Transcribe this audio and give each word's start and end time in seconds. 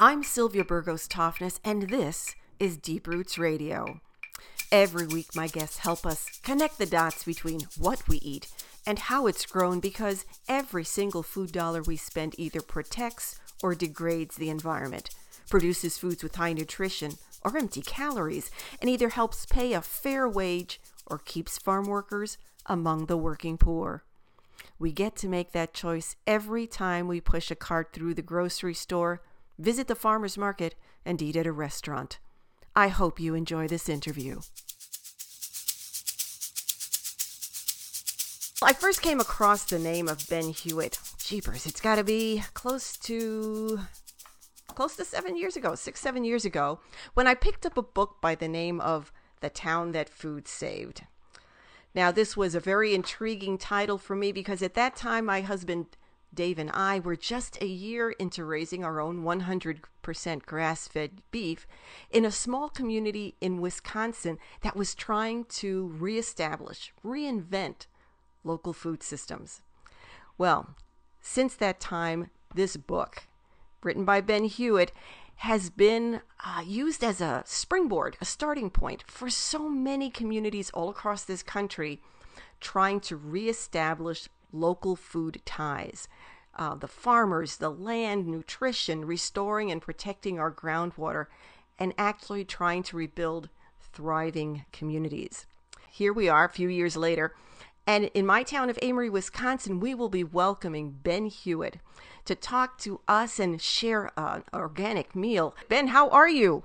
I'm 0.00 0.22
Sylvia 0.22 0.62
Burgos 0.62 1.08
Toftness, 1.08 1.58
and 1.64 1.90
this 1.90 2.36
is 2.60 2.76
Deep 2.76 3.08
Roots 3.08 3.36
Radio. 3.36 3.98
Every 4.70 5.08
week, 5.08 5.34
my 5.34 5.48
guests 5.48 5.78
help 5.78 6.06
us 6.06 6.38
connect 6.44 6.78
the 6.78 6.86
dots 6.86 7.24
between 7.24 7.62
what 7.76 8.06
we 8.06 8.18
eat 8.18 8.46
and 8.86 9.00
how 9.00 9.26
it's 9.26 9.44
grown 9.44 9.80
because 9.80 10.24
every 10.48 10.84
single 10.84 11.24
food 11.24 11.50
dollar 11.50 11.82
we 11.82 11.96
spend 11.96 12.36
either 12.38 12.60
protects 12.60 13.40
or 13.60 13.74
degrades 13.74 14.36
the 14.36 14.50
environment, 14.50 15.10
produces 15.50 15.98
foods 15.98 16.22
with 16.22 16.36
high 16.36 16.52
nutrition 16.52 17.14
or 17.42 17.56
empty 17.56 17.82
calories, 17.82 18.52
and 18.80 18.88
either 18.88 19.08
helps 19.08 19.46
pay 19.46 19.72
a 19.72 19.82
fair 19.82 20.28
wage 20.28 20.80
or 21.08 21.18
keeps 21.18 21.58
farm 21.58 21.86
workers 21.86 22.38
among 22.66 23.06
the 23.06 23.16
working 23.16 23.58
poor. 23.58 24.04
We 24.78 24.92
get 24.92 25.16
to 25.16 25.28
make 25.28 25.50
that 25.52 25.74
choice 25.74 26.14
every 26.24 26.68
time 26.68 27.08
we 27.08 27.20
push 27.20 27.50
a 27.50 27.56
cart 27.56 27.92
through 27.92 28.14
the 28.14 28.22
grocery 28.22 28.74
store, 28.74 29.22
visit 29.58 29.88
the 29.88 29.94
farmer's 29.94 30.38
market, 30.38 30.74
and 31.04 31.20
eat 31.20 31.36
at 31.36 31.46
a 31.46 31.52
restaurant. 31.52 32.18
I 32.76 32.88
hope 32.88 33.18
you 33.18 33.34
enjoy 33.34 33.66
this 33.66 33.88
interview. 33.88 34.40
I 38.60 38.72
first 38.72 39.02
came 39.02 39.20
across 39.20 39.64
the 39.64 39.78
name 39.78 40.08
of 40.08 40.28
Ben 40.28 40.50
Hewitt. 40.50 40.98
Jeepers, 41.18 41.66
it's 41.66 41.80
got 41.80 41.96
to 41.96 42.04
be 42.04 42.42
close 42.54 42.96
to 42.98 43.80
close 44.66 44.96
to 44.96 45.04
7 45.04 45.36
years 45.36 45.56
ago, 45.56 45.74
6 45.74 46.00
7 46.00 46.24
years 46.24 46.44
ago, 46.44 46.80
when 47.14 47.26
I 47.26 47.34
picked 47.34 47.66
up 47.66 47.76
a 47.76 47.82
book 47.82 48.16
by 48.20 48.34
the 48.34 48.48
name 48.48 48.80
of 48.80 49.12
The 49.40 49.50
Town 49.50 49.92
That 49.92 50.08
Food 50.08 50.46
Saved. 50.46 51.02
Now, 51.94 52.10
this 52.10 52.36
was 52.36 52.54
a 52.54 52.60
very 52.60 52.94
intriguing 52.94 53.58
title 53.58 53.98
for 53.98 54.14
me 54.14 54.30
because 54.30 54.62
at 54.62 54.74
that 54.74 54.94
time, 54.94 55.24
my 55.24 55.40
husband 55.40 55.96
Dave 56.32 56.58
and 56.58 56.70
I 56.70 57.00
were 57.00 57.16
just 57.16 57.60
a 57.60 57.66
year 57.66 58.10
into 58.10 58.44
raising 58.44 58.84
our 58.84 59.00
own 59.00 59.22
100% 59.22 60.46
grass 60.46 60.86
fed 60.86 61.22
beef 61.30 61.66
in 62.10 62.24
a 62.24 62.30
small 62.30 62.68
community 62.68 63.34
in 63.40 63.60
Wisconsin 63.60 64.38
that 64.62 64.76
was 64.76 64.94
trying 64.94 65.44
to 65.46 65.88
reestablish, 65.98 66.92
reinvent 67.04 67.86
local 68.44 68.72
food 68.72 69.02
systems. 69.02 69.60
Well, 70.36 70.74
since 71.20 71.54
that 71.56 71.80
time, 71.80 72.30
this 72.54 72.76
book, 72.76 73.24
written 73.82 74.04
by 74.04 74.20
Ben 74.20 74.44
Hewitt, 74.44 74.92
has 75.36 75.70
been 75.70 76.20
uh, 76.44 76.62
used 76.66 77.04
as 77.04 77.20
a 77.20 77.42
springboard, 77.46 78.16
a 78.20 78.24
starting 78.24 78.70
point 78.70 79.04
for 79.06 79.30
so 79.30 79.68
many 79.68 80.10
communities 80.10 80.70
all 80.70 80.88
across 80.88 81.24
this 81.24 81.42
country 81.42 82.00
trying 82.60 82.98
to 82.98 83.16
reestablish 83.16 84.28
local 84.52 84.96
food 84.96 85.40
ties. 85.44 86.08
Uh, 86.54 86.74
the 86.74 86.88
farmers, 86.88 87.58
the 87.58 87.70
land, 87.70 88.26
nutrition, 88.26 89.04
restoring 89.04 89.70
and 89.70 89.80
protecting 89.80 90.38
our 90.38 90.50
groundwater, 90.50 91.26
and 91.78 91.94
actually 91.96 92.44
trying 92.44 92.82
to 92.82 92.96
rebuild 92.96 93.48
thriving 93.80 94.64
communities. 94.72 95.46
Here 95.90 96.12
we 96.12 96.28
are 96.28 96.44
a 96.44 96.50
few 96.50 96.68
years 96.68 96.96
later, 96.96 97.34
and 97.86 98.10
in 98.12 98.26
my 98.26 98.42
town 98.42 98.68
of 98.68 98.76
Amery, 98.82 99.10
Wisconsin, 99.10 99.80
we 99.80 99.94
will 99.94 100.10
be 100.10 100.22
welcoming 100.22 100.90
Ben 101.02 101.26
Hewitt 101.26 101.78
to 102.26 102.34
talk 102.34 102.76
to 102.80 103.00
us 103.08 103.38
and 103.38 103.62
share 103.62 104.10
an 104.16 104.44
organic 104.52 105.16
meal. 105.16 105.56
Ben, 105.70 105.88
how 105.88 106.10
are 106.10 106.28
you? 106.28 106.64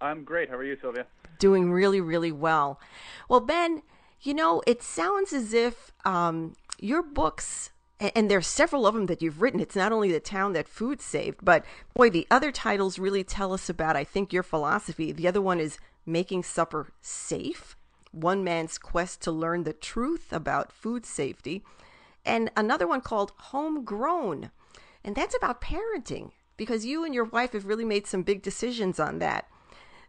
I'm 0.00 0.22
great. 0.22 0.50
How 0.50 0.56
are 0.56 0.64
you, 0.64 0.76
Sylvia? 0.80 1.06
Doing 1.40 1.72
really, 1.72 2.00
really 2.00 2.30
well. 2.30 2.78
Well, 3.28 3.40
Ben, 3.40 3.82
you 4.20 4.32
know, 4.32 4.62
it 4.66 4.82
sounds 4.82 5.32
as 5.32 5.52
if 5.52 5.90
um, 6.04 6.54
your 6.78 7.02
books, 7.02 7.70
and 8.00 8.30
there's 8.30 8.46
several 8.46 8.86
of 8.86 8.94
them 8.94 9.06
that 9.06 9.22
you've 9.22 9.40
written. 9.40 9.60
It's 9.60 9.76
not 9.76 9.92
only 9.92 10.10
the 10.12 10.20
town 10.20 10.52
that 10.52 10.68
food 10.68 11.00
saved, 11.00 11.38
but 11.42 11.64
boy, 11.94 12.10
the 12.10 12.26
other 12.30 12.50
titles 12.50 12.98
really 12.98 13.24
tell 13.24 13.52
us 13.52 13.68
about, 13.68 13.96
I 13.96 14.04
think, 14.04 14.32
your 14.32 14.42
philosophy. 14.42 15.12
The 15.12 15.28
other 15.28 15.40
one 15.40 15.60
is 15.60 15.78
Making 16.06 16.42
Supper 16.42 16.92
Safe 17.00 17.76
one 18.14 18.44
man's 18.44 18.78
quest 18.78 19.20
to 19.22 19.32
learn 19.32 19.64
the 19.64 19.72
truth 19.72 20.32
about 20.32 20.72
food 20.72 21.04
safety, 21.04 21.62
and 22.24 22.50
another 22.56 22.86
one 22.86 23.00
called 23.00 23.32
Homegrown. 23.36 24.50
And 25.04 25.14
that's 25.14 25.36
about 25.36 25.60
parenting 25.60 26.30
because 26.56 26.86
you 26.86 27.04
and 27.04 27.14
your 27.14 27.24
wife 27.24 27.52
have 27.52 27.66
really 27.66 27.84
made 27.84 28.06
some 28.06 28.22
big 28.22 28.42
decisions 28.42 28.98
on 28.98 29.18
that. 29.18 29.48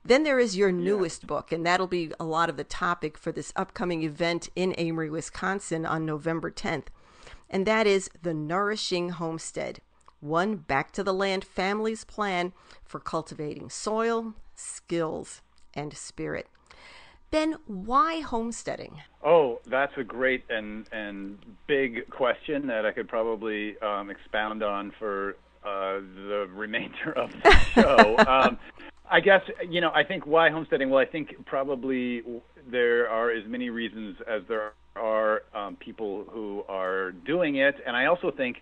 Then 0.05 0.21
there 0.21 0.39
is 0.39 0.55
your 0.55 0.71
newest 0.71 1.23
yeah. 1.23 1.27
book, 1.27 1.51
and 1.51 1.65
that'll 1.65 1.87
be 1.87 2.11
a 2.19 2.25
lot 2.25 2.47
of 2.47 2.57
the 2.57 2.63
topic 2.63 3.17
for 3.17 3.31
this 3.31 3.51
upcoming 3.55 4.03
event 4.03 4.49
in 4.55 4.73
Amery, 4.73 5.09
Wisconsin 5.09 5.83
on 5.83 6.05
November 6.05 6.51
10th. 6.51 6.85
And 7.49 7.65
that 7.65 7.87
is 7.87 8.09
The 8.21 8.33
Nourishing 8.33 9.09
Homestead 9.09 9.79
One 10.19 10.57
Back 10.57 10.91
to 10.91 11.03
the 11.03 11.13
Land 11.13 11.43
Family's 11.43 12.03
Plan 12.03 12.53
for 12.83 12.99
Cultivating 12.99 13.71
Soil, 13.71 14.35
Skills, 14.53 15.41
and 15.73 15.91
Spirit. 15.97 16.47
Ben, 17.31 17.55
why 17.65 18.19
homesteading? 18.19 19.01
Oh, 19.23 19.59
that's 19.65 19.97
a 19.97 20.03
great 20.03 20.43
and 20.49 20.87
and 20.91 21.39
big 21.67 22.07
question 22.11 22.67
that 22.67 22.85
I 22.85 22.91
could 22.91 23.09
probably 23.09 23.77
um, 23.79 24.11
expound 24.11 24.61
on 24.61 24.93
for 24.99 25.35
uh, 25.63 25.99
the 26.27 26.47
remainder 26.53 27.11
of 27.17 27.31
the 27.43 27.51
show. 27.73 28.17
um, 28.27 28.59
I 29.09 29.19
guess 29.19 29.41
you 29.69 29.81
know 29.81 29.91
I 29.93 30.03
think 30.03 30.25
why 30.25 30.49
homesteading. 30.49 30.89
Well, 30.89 30.99
I 30.99 31.09
think 31.09 31.29
probably 31.45 32.21
there 32.69 33.09
are 33.09 33.31
as 33.31 33.43
many 33.47 33.69
reasons 33.69 34.17
as 34.27 34.41
there 34.47 34.73
are 34.95 35.43
um, 35.53 35.75
people 35.77 36.25
who 36.31 36.63
are 36.67 37.11
doing 37.11 37.57
it, 37.57 37.75
and 37.85 37.95
I 37.95 38.05
also 38.05 38.31
think 38.35 38.57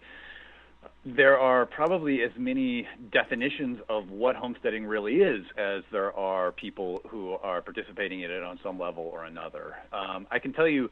there 1.05 1.37
are 1.37 1.65
probably 1.65 2.21
as 2.23 2.31
many 2.37 2.87
definitions 3.11 3.79
of 3.89 4.09
what 4.09 4.35
homesteading 4.35 4.85
really 4.85 5.15
is 5.15 5.45
as 5.57 5.83
there 5.91 6.13
are 6.13 6.51
people 6.51 7.01
who 7.09 7.33
are 7.43 7.61
participating 7.61 8.21
in 8.21 8.31
it 8.31 8.43
on 8.43 8.59
some 8.63 8.79
level 8.79 9.03
or 9.03 9.25
another. 9.25 9.73
Um, 9.91 10.27
I 10.31 10.39
can 10.39 10.53
tell 10.53 10.67
you 10.67 10.89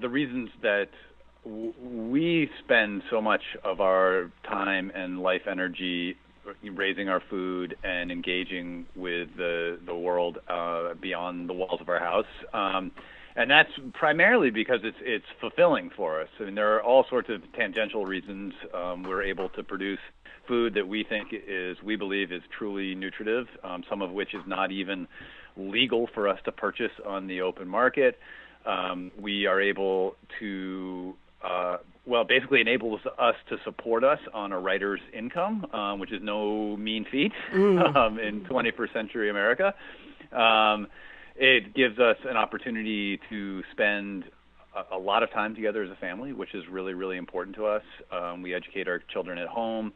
the 0.00 0.08
reasons 0.08 0.48
that 0.62 0.88
w- 1.44 1.72
we 1.80 2.50
spend 2.64 3.02
so 3.10 3.20
much 3.20 3.42
of 3.62 3.80
our 3.80 4.30
time 4.48 4.90
and 4.94 5.20
life 5.20 5.42
energy 5.50 6.16
raising 6.74 7.08
our 7.08 7.22
food 7.30 7.76
and 7.82 8.10
engaging 8.10 8.86
with 8.94 9.28
the 9.36 9.78
the 9.84 9.94
world 9.94 10.38
uh, 10.48 10.94
beyond 10.94 11.48
the 11.48 11.54
walls 11.54 11.80
of 11.80 11.88
our 11.88 11.98
house. 11.98 12.26
Um, 12.52 12.92
and 13.36 13.50
that's 13.50 13.70
primarily 13.92 14.50
because 14.50 14.80
it's 14.82 14.96
it's 15.02 15.26
fulfilling 15.40 15.90
for 15.94 16.20
us. 16.22 16.28
I 16.40 16.44
mean, 16.44 16.54
there 16.54 16.74
are 16.74 16.82
all 16.82 17.04
sorts 17.10 17.28
of 17.28 17.40
tangential 17.52 18.06
reasons 18.06 18.54
um, 18.72 19.02
we're 19.02 19.22
able 19.22 19.50
to 19.50 19.62
produce 19.62 19.98
food 20.48 20.74
that 20.74 20.88
we 20.88 21.04
think 21.04 21.28
is 21.32 21.76
we 21.82 21.96
believe 21.96 22.32
is 22.32 22.42
truly 22.56 22.94
nutritive. 22.94 23.46
Um, 23.62 23.84
some 23.90 24.00
of 24.00 24.10
which 24.10 24.34
is 24.34 24.42
not 24.46 24.72
even 24.72 25.06
legal 25.56 26.08
for 26.14 26.28
us 26.28 26.38
to 26.44 26.52
purchase 26.52 26.92
on 27.04 27.26
the 27.26 27.42
open 27.42 27.68
market. 27.68 28.18
Um, 28.64 29.12
we 29.18 29.46
are 29.46 29.60
able 29.60 30.16
to 30.40 31.14
uh, 31.44 31.76
well, 32.06 32.24
basically 32.24 32.60
enables 32.60 33.00
us 33.18 33.34
to 33.48 33.58
support 33.64 34.04
us 34.04 34.20
on 34.32 34.52
a 34.52 34.58
writer's 34.58 35.00
income, 35.12 35.66
um, 35.72 35.98
which 35.98 36.12
is 36.12 36.22
no 36.22 36.76
mean 36.76 37.04
feat 37.10 37.32
mm. 37.52 37.96
um, 37.96 38.18
in 38.18 38.42
21st 38.42 38.92
century 38.92 39.28
America. 39.28 39.74
Um, 40.32 40.86
it 41.34 41.74
gives 41.74 41.98
us 41.98 42.16
an 42.24 42.36
opportunity 42.36 43.20
to 43.28 43.62
spend 43.72 44.24
a, 44.74 44.96
a, 44.96 44.98
lot 44.98 45.22
of 45.22 45.30
time 45.32 45.54
together 45.54 45.82
as 45.82 45.90
a 45.90 45.96
family, 45.96 46.32
which 46.32 46.54
is 46.54 46.64
really, 46.70 46.94
really 46.94 47.16
important 47.16 47.56
to 47.56 47.66
us. 47.66 47.82
Um, 48.10 48.40
we 48.42 48.54
educate 48.54 48.88
our 48.88 49.00
children 49.12 49.38
at 49.38 49.48
home. 49.48 49.92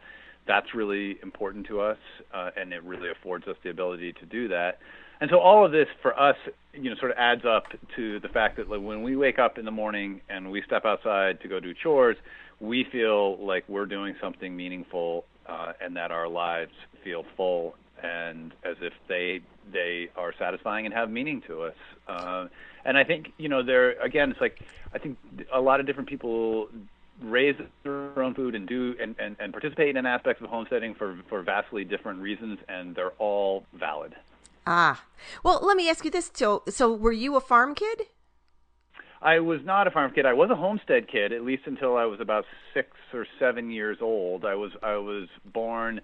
That's 0.47 0.75
really 0.75 1.19
important 1.23 1.67
to 1.69 1.81
us, 1.81 1.99
uh, 2.35 2.51
and 2.57 2.73
it 2.73 2.83
really 2.83 3.11
affords 3.11 3.47
us 3.47 3.57
the 3.63 3.71
ability 3.71 4.15
to 4.15 4.27
do 4.27 4.49
that. 4.49 4.81
And 5.21 5.29
so 5.31 5.39
all 5.39 5.65
of 5.67 5.73
this 5.73 5.89
for 6.01 6.19
us, 6.19 6.37
you 6.73 6.89
know, 6.89 6.97
sort 6.97 7.11
of 7.11 7.19
adds 7.19 7.45
up 7.45 7.65
to 7.97 8.21
the 8.21 8.29
fact 8.29 8.57
that 8.57 8.71
like, 8.71 8.81
when 8.81 9.03
we 9.03 9.17
wake 9.17 9.39
up 9.39 9.59
in 9.59 9.65
the 9.65 9.71
morning 9.71 10.23
and 10.29 10.51
we 10.51 10.63
step 10.63 10.85
outside 10.85 11.41
to 11.43 11.49
go 11.49 11.61
do 11.61 11.75
chores, 11.75 12.17
we 12.59 12.85
feel 12.91 13.37
like 13.45 13.65
we're 13.69 13.87
doing 13.87 14.15
something 14.21 14.57
meaningful 14.57 15.25
uh, 15.47 15.73
and 15.81 15.97
that 15.97 16.11
our 16.11 16.29
lives 16.29 16.73
feel 17.05 17.25
full 17.37 17.75
and 18.03 18.53
as 18.65 18.77
if 18.81 18.93
they 19.09 19.41
they 19.73 20.09
are 20.17 20.33
satisfying 20.39 20.87
and 20.87 20.95
have 20.95 21.11
meaning 21.11 21.43
to 21.47 21.63
us. 21.63 21.75
Uh, 22.09 22.47
and 22.85 22.97
I 22.97 23.05
think 23.05 23.33
you 23.37 23.49
know 23.49 23.63
there 23.63 24.01
again, 24.01 24.31
it's 24.31 24.41
like 24.41 24.61
I 24.95 24.99
think 24.99 25.19
a 25.53 25.61
lot 25.61 25.81
of 25.81 25.87
different 25.87 26.09
people 26.09 26.69
raise 27.23 27.57
their 27.83 28.23
own 28.23 28.35
food 28.35 28.55
and 28.55 28.67
do 28.67 28.95
and, 29.01 29.15
and, 29.19 29.37
and 29.39 29.53
participate 29.53 29.97
in 29.97 30.07
aspects 30.07 30.43
of 30.43 30.49
homesteading 30.49 30.95
for 30.95 31.19
for 31.29 31.43
vastly 31.43 31.85
different 31.85 32.21
reasons, 32.21 32.59
and 32.69 32.95
they're 32.95 33.13
all 33.19 33.65
valid. 33.75 34.15
Ah, 34.67 35.05
well, 35.43 35.61
let 35.63 35.77
me 35.77 35.89
ask 35.89 36.05
you 36.05 36.11
this: 36.11 36.31
so, 36.35 36.63
so 36.69 36.93
were 36.93 37.13
you 37.13 37.37
a 37.37 37.41
farm 37.41 37.75
kid? 37.75 38.03
I 39.23 39.41
was 39.41 39.61
not 39.65 39.87
a 39.87 39.91
farm 39.91 40.13
kid. 40.15 40.25
I 40.25 40.33
was 40.33 40.51
a 40.51 40.57
homestead 40.57 41.07
kid, 41.09 41.33
at 41.33 41.43
least 41.43 41.65
until 41.67 41.97
I 41.97 42.07
was 42.07 42.21
about 42.21 42.47
six 42.73 42.89
or 43.13 43.27
seven 43.39 43.71
years 43.71 43.99
old. 44.01 44.45
I 44.45 44.55
was 44.55 44.73
I 44.83 44.97
was 44.97 45.29
born 45.45 46.01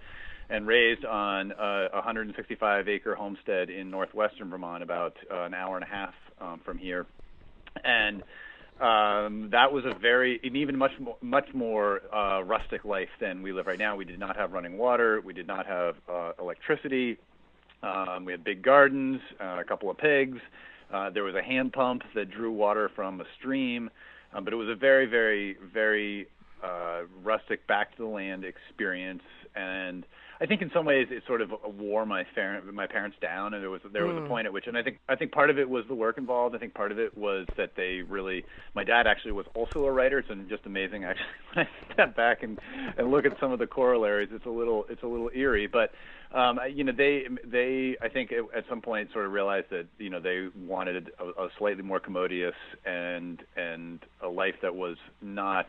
and 0.48 0.66
raised 0.66 1.04
on 1.04 1.52
a 1.52 1.88
165 1.92 2.88
acre 2.88 3.14
homestead 3.14 3.70
in 3.70 3.90
northwestern 3.90 4.50
Vermont, 4.50 4.82
about 4.82 5.16
uh, 5.30 5.42
an 5.42 5.54
hour 5.54 5.76
and 5.76 5.84
a 5.84 5.88
half 5.88 6.14
um, 6.40 6.60
from 6.64 6.78
here. 6.78 7.06
And 7.82 8.22
um, 8.80 9.50
that 9.50 9.72
was 9.72 9.84
a 9.84 9.98
very, 9.98 10.38
an 10.44 10.54
even 10.54 10.76
much 10.76 10.92
more, 11.00 11.16
much 11.20 11.52
more 11.52 12.02
uh, 12.14 12.42
rustic 12.42 12.84
life 12.84 13.08
than 13.20 13.42
we 13.42 13.52
live 13.52 13.66
right 13.66 13.78
now. 13.78 13.96
We 13.96 14.04
did 14.04 14.20
not 14.20 14.36
have 14.36 14.52
running 14.52 14.78
water. 14.78 15.20
We 15.20 15.32
did 15.32 15.46
not 15.46 15.66
have 15.66 15.96
uh, 16.08 16.32
electricity. 16.38 17.18
Um, 17.82 18.25
we 18.25 18.32
had 18.32 18.44
big 18.44 18.62
gardens, 18.62 19.20
uh, 19.40 19.58
a 19.61 19.64
couple 19.64 19.90
of 19.90 19.99
pigs. 19.99 20.38
Uh, 20.93 21.11
there 21.11 21.25
was 21.25 21.34
a 21.34 21.43
hand 21.43 21.73
pump 21.73 22.02
that 22.14 22.31
drew 22.31 22.52
water 22.52 22.90
from 22.94 23.20
a 23.20 23.25
stream, 23.38 23.90
um, 24.32 24.44
but 24.44 24.52
it 24.52 24.56
was 24.56 24.69
a 24.69 24.75
very, 24.75 25.06
very, 25.06 25.56
very 25.73 26.26
uh, 26.64 27.02
rustic, 27.23 27.67
back 27.67 27.96
to 27.96 28.02
the 28.02 28.08
land 28.08 28.44
experience. 28.44 29.23
And 29.55 30.05
I 30.40 30.46
think 30.46 30.62
in 30.62 30.70
some 30.74 30.84
ways 30.84 31.08
it 31.10 31.22
sort 31.26 31.40
of 31.40 31.50
wore 31.78 32.04
my 32.04 32.24
parent, 32.34 32.72
my 32.74 32.86
parents 32.86 33.16
down, 33.20 33.54
and 33.54 33.62
there 33.62 33.70
was 33.70 33.80
there 33.92 34.06
was 34.06 34.16
a 34.16 34.28
point 34.28 34.46
at 34.46 34.52
which, 34.52 34.66
and 34.66 34.76
I 34.76 34.82
think 34.82 34.98
I 35.08 35.16
think 35.16 35.32
part 35.32 35.50
of 35.50 35.58
it 35.58 35.68
was 35.68 35.84
the 35.88 35.94
work 35.94 36.18
involved. 36.18 36.54
I 36.54 36.58
think 36.58 36.74
part 36.74 36.92
of 36.92 36.98
it 36.98 37.16
was 37.16 37.46
that 37.56 37.72
they 37.76 38.02
really. 38.06 38.44
My 38.74 38.84
dad 38.84 39.06
actually 39.06 39.32
was 39.32 39.46
also 39.54 39.84
a 39.84 39.92
writer. 39.92 40.18
It's 40.18 40.28
just 40.48 40.66
amazing 40.66 41.04
actually 41.04 41.26
when 41.54 41.66
I 41.66 41.92
step 41.94 42.16
back 42.16 42.42
and 42.42 42.58
and 42.98 43.10
look 43.10 43.24
at 43.24 43.38
some 43.40 43.52
of 43.52 43.58
the 43.58 43.66
corollaries. 43.66 44.28
It's 44.32 44.46
a 44.46 44.50
little 44.50 44.84
it's 44.90 45.02
a 45.02 45.06
little 45.06 45.30
eerie, 45.34 45.66
but 45.66 45.92
um, 46.32 46.60
you 46.72 46.84
know, 46.84 46.92
they 46.92 47.24
they 47.44 47.96
I 48.02 48.08
think 48.08 48.32
at 48.32 48.64
some 48.68 48.82
point 48.82 49.10
sort 49.12 49.26
of 49.26 49.32
realized 49.32 49.70
that 49.70 49.86
you 49.98 50.10
know 50.10 50.20
they 50.20 50.48
wanted 50.66 51.10
a, 51.18 51.44
a 51.44 51.48
slightly 51.58 51.82
more 51.82 52.00
commodious 52.00 52.54
and 52.84 53.42
and 53.56 54.00
a 54.22 54.28
life 54.28 54.56
that 54.62 54.74
was 54.74 54.96
not 55.22 55.66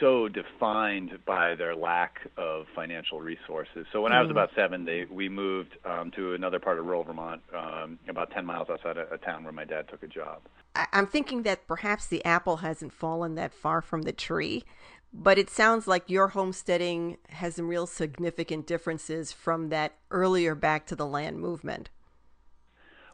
so 0.00 0.28
defined 0.28 1.18
by 1.26 1.54
their 1.54 1.76
lack 1.76 2.18
of 2.36 2.66
financial 2.74 3.20
resources. 3.20 3.86
So 3.92 4.00
when 4.00 4.12
mm. 4.12 4.16
I 4.16 4.20
was 4.20 4.28
mm. 4.28 4.32
about 4.32 4.50
seven, 4.56 4.84
they 4.84 5.06
we 5.10 5.28
moved 5.28 5.76
um, 5.84 6.10
to 6.12 6.34
another 6.34 6.58
part 6.58 6.78
of 6.78 6.86
rural 6.86 7.04
Vermont, 7.04 7.42
um, 7.56 7.98
about 8.08 8.30
ten 8.30 8.44
miles 8.44 8.68
outside 8.70 8.96
a, 8.96 9.12
a 9.12 9.18
town 9.18 9.44
where 9.44 9.52
my 9.52 9.64
dad 9.64 9.88
took 9.88 10.02
a 10.02 10.08
job. 10.08 10.40
I'm 10.74 11.06
thinking 11.06 11.42
that 11.42 11.66
perhaps 11.66 12.06
the 12.06 12.24
apple 12.24 12.58
hasn't 12.58 12.92
fallen 12.92 13.34
that 13.34 13.52
far 13.52 13.80
from 13.82 14.02
the 14.02 14.12
tree, 14.12 14.64
but 15.12 15.38
it 15.38 15.50
sounds 15.50 15.86
like 15.86 16.08
your 16.08 16.28
homesteading 16.28 17.18
has 17.28 17.56
some 17.56 17.68
real 17.68 17.86
significant 17.86 18.66
differences 18.66 19.32
from 19.32 19.68
that 19.70 19.94
earlier 20.10 20.54
back 20.54 20.86
to 20.86 20.96
the 20.96 21.06
land 21.06 21.38
movement. 21.38 21.90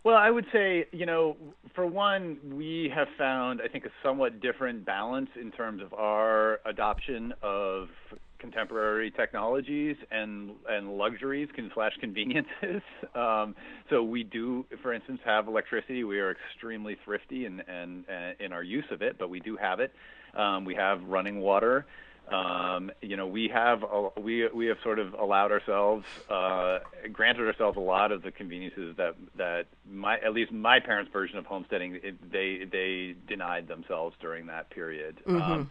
Well, 0.07 0.15
I 0.15 0.31
would 0.31 0.47
say, 0.53 0.87
you 0.93 1.05
know, 1.05 1.37
for 1.75 1.85
one, 1.85 2.37
we 2.53 2.89
have 2.95 3.09
found, 3.19 3.61
I 3.61 3.67
think, 3.67 3.87
a 3.87 3.91
somewhat 4.05 4.41
different 4.41 4.87
balance 4.87 5.29
in 5.35 5.51
terms 5.51 5.83
of 5.83 5.93
our 5.95 6.61
adoption 6.65 7.35
of 7.43 7.89
contemporary 8.39 9.11
technologies 9.11 9.97
and 10.13 10.53
and 10.69 10.97
luxuries 10.97 11.49
slash 11.75 11.91
conveniences. 11.99 12.83
Um, 13.17 13.57
so 13.91 14.03
we 14.05 14.23
do, 14.23 14.65
for 14.81 14.93
instance, 14.93 15.19
have 15.25 15.49
electricity. 15.49 16.05
We 16.05 16.21
are 16.21 16.31
extremely 16.31 16.97
thrifty 17.05 17.47
in 17.47 17.61
and 17.63 18.05
in 18.39 18.53
our 18.53 18.63
use 18.63 18.85
of 18.93 19.03
it, 19.03 19.17
but 19.19 19.29
we 19.29 19.41
do 19.41 19.57
have 19.57 19.81
it. 19.81 19.93
Um, 20.39 20.65
we 20.65 20.77
have 20.77 21.03
running 21.03 21.41
water. 21.41 21.85
Um, 22.33 22.91
you 23.03 23.17
know, 23.17 23.27
we 23.27 23.49
have 23.49 23.83
a, 23.85 24.09
we 24.21 24.49
we 24.49 24.67
have 24.67 24.79
sort 24.83 24.99
of 24.99 25.15
allowed 25.15 25.53
ourselves, 25.53 26.05
uh, 26.29 26.81
granted 27.13 27.47
ourselves 27.47 27.77
a 27.77 27.81
lot 27.81 28.11
of 28.11 28.23
the 28.23 28.33
conveniences 28.33 28.97
that 28.97 29.15
that 29.37 29.67
my 29.89 30.19
at 30.19 30.33
least 30.33 30.51
my 30.51 30.81
parents' 30.81 31.11
version 31.13 31.39
of 31.39 31.47
homesteading 31.47 32.01
it, 32.03 32.33
they 32.33 32.65
they 32.71 33.15
denied 33.29 33.69
themselves 33.69 34.17
during 34.21 34.47
that 34.47 34.71
period. 34.71 35.21
Mm-hmm. 35.27 35.41
Um, 35.41 35.71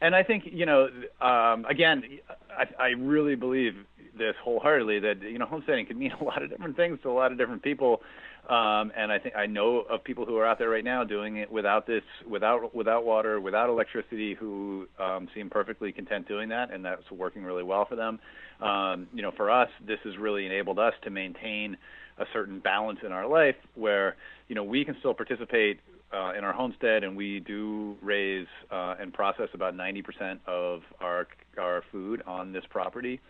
and 0.00 0.16
I 0.16 0.24
think 0.24 0.44
you 0.50 0.66
know, 0.66 0.88
um, 1.20 1.64
again, 1.66 2.02
I, 2.50 2.66
I 2.82 2.88
really 2.88 3.36
believe 3.36 3.76
this 4.18 4.34
wholeheartedly 4.42 4.98
that 5.00 5.22
you 5.22 5.38
know 5.38 5.46
homesteading 5.46 5.86
can 5.86 5.98
mean 5.98 6.12
a 6.20 6.24
lot 6.24 6.42
of 6.42 6.50
different 6.50 6.76
things 6.76 6.98
to 7.02 7.10
a 7.10 7.12
lot 7.12 7.32
of 7.32 7.38
different 7.38 7.62
people. 7.62 8.02
Um, 8.48 8.90
and 8.96 9.12
I 9.12 9.20
think 9.20 9.36
I 9.36 9.46
know 9.46 9.84
of 9.88 10.02
people 10.02 10.26
who 10.26 10.36
are 10.36 10.46
out 10.46 10.58
there 10.58 10.68
right 10.68 10.84
now 10.84 11.04
doing 11.04 11.36
it 11.36 11.50
without 11.50 11.86
this, 11.86 12.02
without 12.28 12.74
without 12.74 13.04
water, 13.04 13.40
without 13.40 13.70
electricity, 13.70 14.34
who 14.34 14.88
um, 14.98 15.28
seem 15.32 15.48
perfectly 15.48 15.92
content 15.92 16.26
doing 16.26 16.48
that, 16.48 16.72
and 16.72 16.84
that's 16.84 17.08
working 17.12 17.44
really 17.44 17.62
well 17.62 17.84
for 17.84 17.94
them. 17.94 18.18
Um, 18.60 19.06
you 19.14 19.22
know, 19.22 19.30
for 19.36 19.48
us, 19.48 19.68
this 19.86 19.98
has 20.04 20.16
really 20.18 20.44
enabled 20.44 20.80
us 20.80 20.92
to 21.04 21.10
maintain 21.10 21.76
a 22.18 22.24
certain 22.32 22.58
balance 22.58 22.98
in 23.06 23.12
our 23.12 23.28
life, 23.28 23.54
where 23.76 24.16
you 24.48 24.56
know 24.56 24.64
we 24.64 24.84
can 24.84 24.96
still 24.98 25.14
participate 25.14 25.78
uh, 26.12 26.32
in 26.36 26.42
our 26.42 26.52
homestead, 26.52 27.04
and 27.04 27.16
we 27.16 27.40
do 27.40 27.96
raise 28.02 28.48
uh, 28.72 28.96
and 29.00 29.12
process 29.12 29.48
about 29.54 29.74
90% 29.74 30.38
of 30.46 30.82
our 31.00 31.28
our 31.58 31.84
food 31.92 32.22
on 32.26 32.52
this 32.52 32.64
property. 32.70 33.20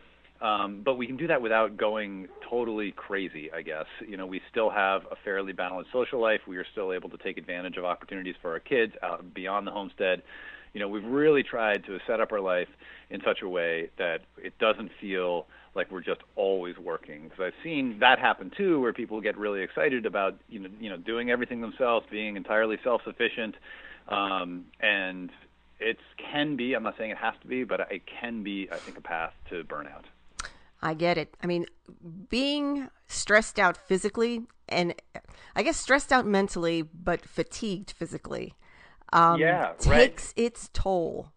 Um, 0.42 0.82
but 0.84 0.98
we 0.98 1.06
can 1.06 1.16
do 1.16 1.28
that 1.28 1.40
without 1.40 1.76
going 1.76 2.26
totally 2.50 2.90
crazy, 2.90 3.50
I 3.52 3.62
guess. 3.62 3.86
You 4.06 4.16
know, 4.16 4.26
we 4.26 4.40
still 4.50 4.70
have 4.70 5.02
a 5.12 5.16
fairly 5.24 5.52
balanced 5.52 5.92
social 5.92 6.20
life. 6.20 6.40
We 6.48 6.56
are 6.56 6.66
still 6.72 6.92
able 6.92 7.08
to 7.10 7.16
take 7.16 7.38
advantage 7.38 7.76
of 7.76 7.84
opportunities 7.84 8.34
for 8.42 8.50
our 8.50 8.58
kids 8.58 8.92
out 9.04 9.32
beyond 9.32 9.68
the 9.68 9.70
homestead. 9.70 10.22
You 10.74 10.80
know, 10.80 10.88
we've 10.88 11.04
really 11.04 11.44
tried 11.44 11.84
to 11.84 11.98
set 12.08 12.18
up 12.18 12.32
our 12.32 12.40
life 12.40 12.66
in 13.08 13.20
such 13.24 13.42
a 13.42 13.48
way 13.48 13.90
that 13.98 14.22
it 14.36 14.58
doesn't 14.58 14.90
feel 15.00 15.46
like 15.76 15.92
we're 15.92 16.02
just 16.02 16.22
always 16.34 16.76
working. 16.76 17.24
Because 17.24 17.40
I've 17.40 17.62
seen 17.62 17.98
that 18.00 18.18
happen 18.18 18.50
too, 18.56 18.80
where 18.80 18.92
people 18.92 19.20
get 19.20 19.38
really 19.38 19.62
excited 19.62 20.06
about 20.06 20.34
you 20.48 20.58
know 20.58 20.70
you 20.80 20.90
know 20.90 20.96
doing 20.96 21.30
everything 21.30 21.60
themselves, 21.60 22.04
being 22.10 22.36
entirely 22.36 22.78
self-sufficient, 22.82 23.54
um, 24.08 24.64
and 24.80 25.30
it 25.78 25.98
can 26.32 26.56
be. 26.56 26.74
I'm 26.74 26.82
not 26.82 26.96
saying 26.98 27.12
it 27.12 27.18
has 27.18 27.34
to 27.42 27.46
be, 27.46 27.62
but 27.62 27.80
it 27.92 28.02
can 28.20 28.42
be. 28.42 28.68
I 28.72 28.76
think 28.76 28.98
a 28.98 29.02
path 29.02 29.34
to 29.50 29.62
burnout. 29.62 30.04
I 30.82 30.94
get 30.94 31.16
it. 31.16 31.36
I 31.42 31.46
mean, 31.46 31.66
being 32.28 32.88
stressed 33.06 33.58
out 33.58 33.76
physically 33.76 34.42
and 34.68 34.94
I 35.54 35.62
guess 35.62 35.76
stressed 35.76 36.12
out 36.12 36.26
mentally, 36.26 36.82
but 36.82 37.24
fatigued 37.24 37.92
physically, 37.92 38.54
um, 39.12 39.38
yeah, 39.40 39.72
takes 39.78 39.86
right. 39.86 40.32
its 40.36 40.70
toll. 40.72 41.28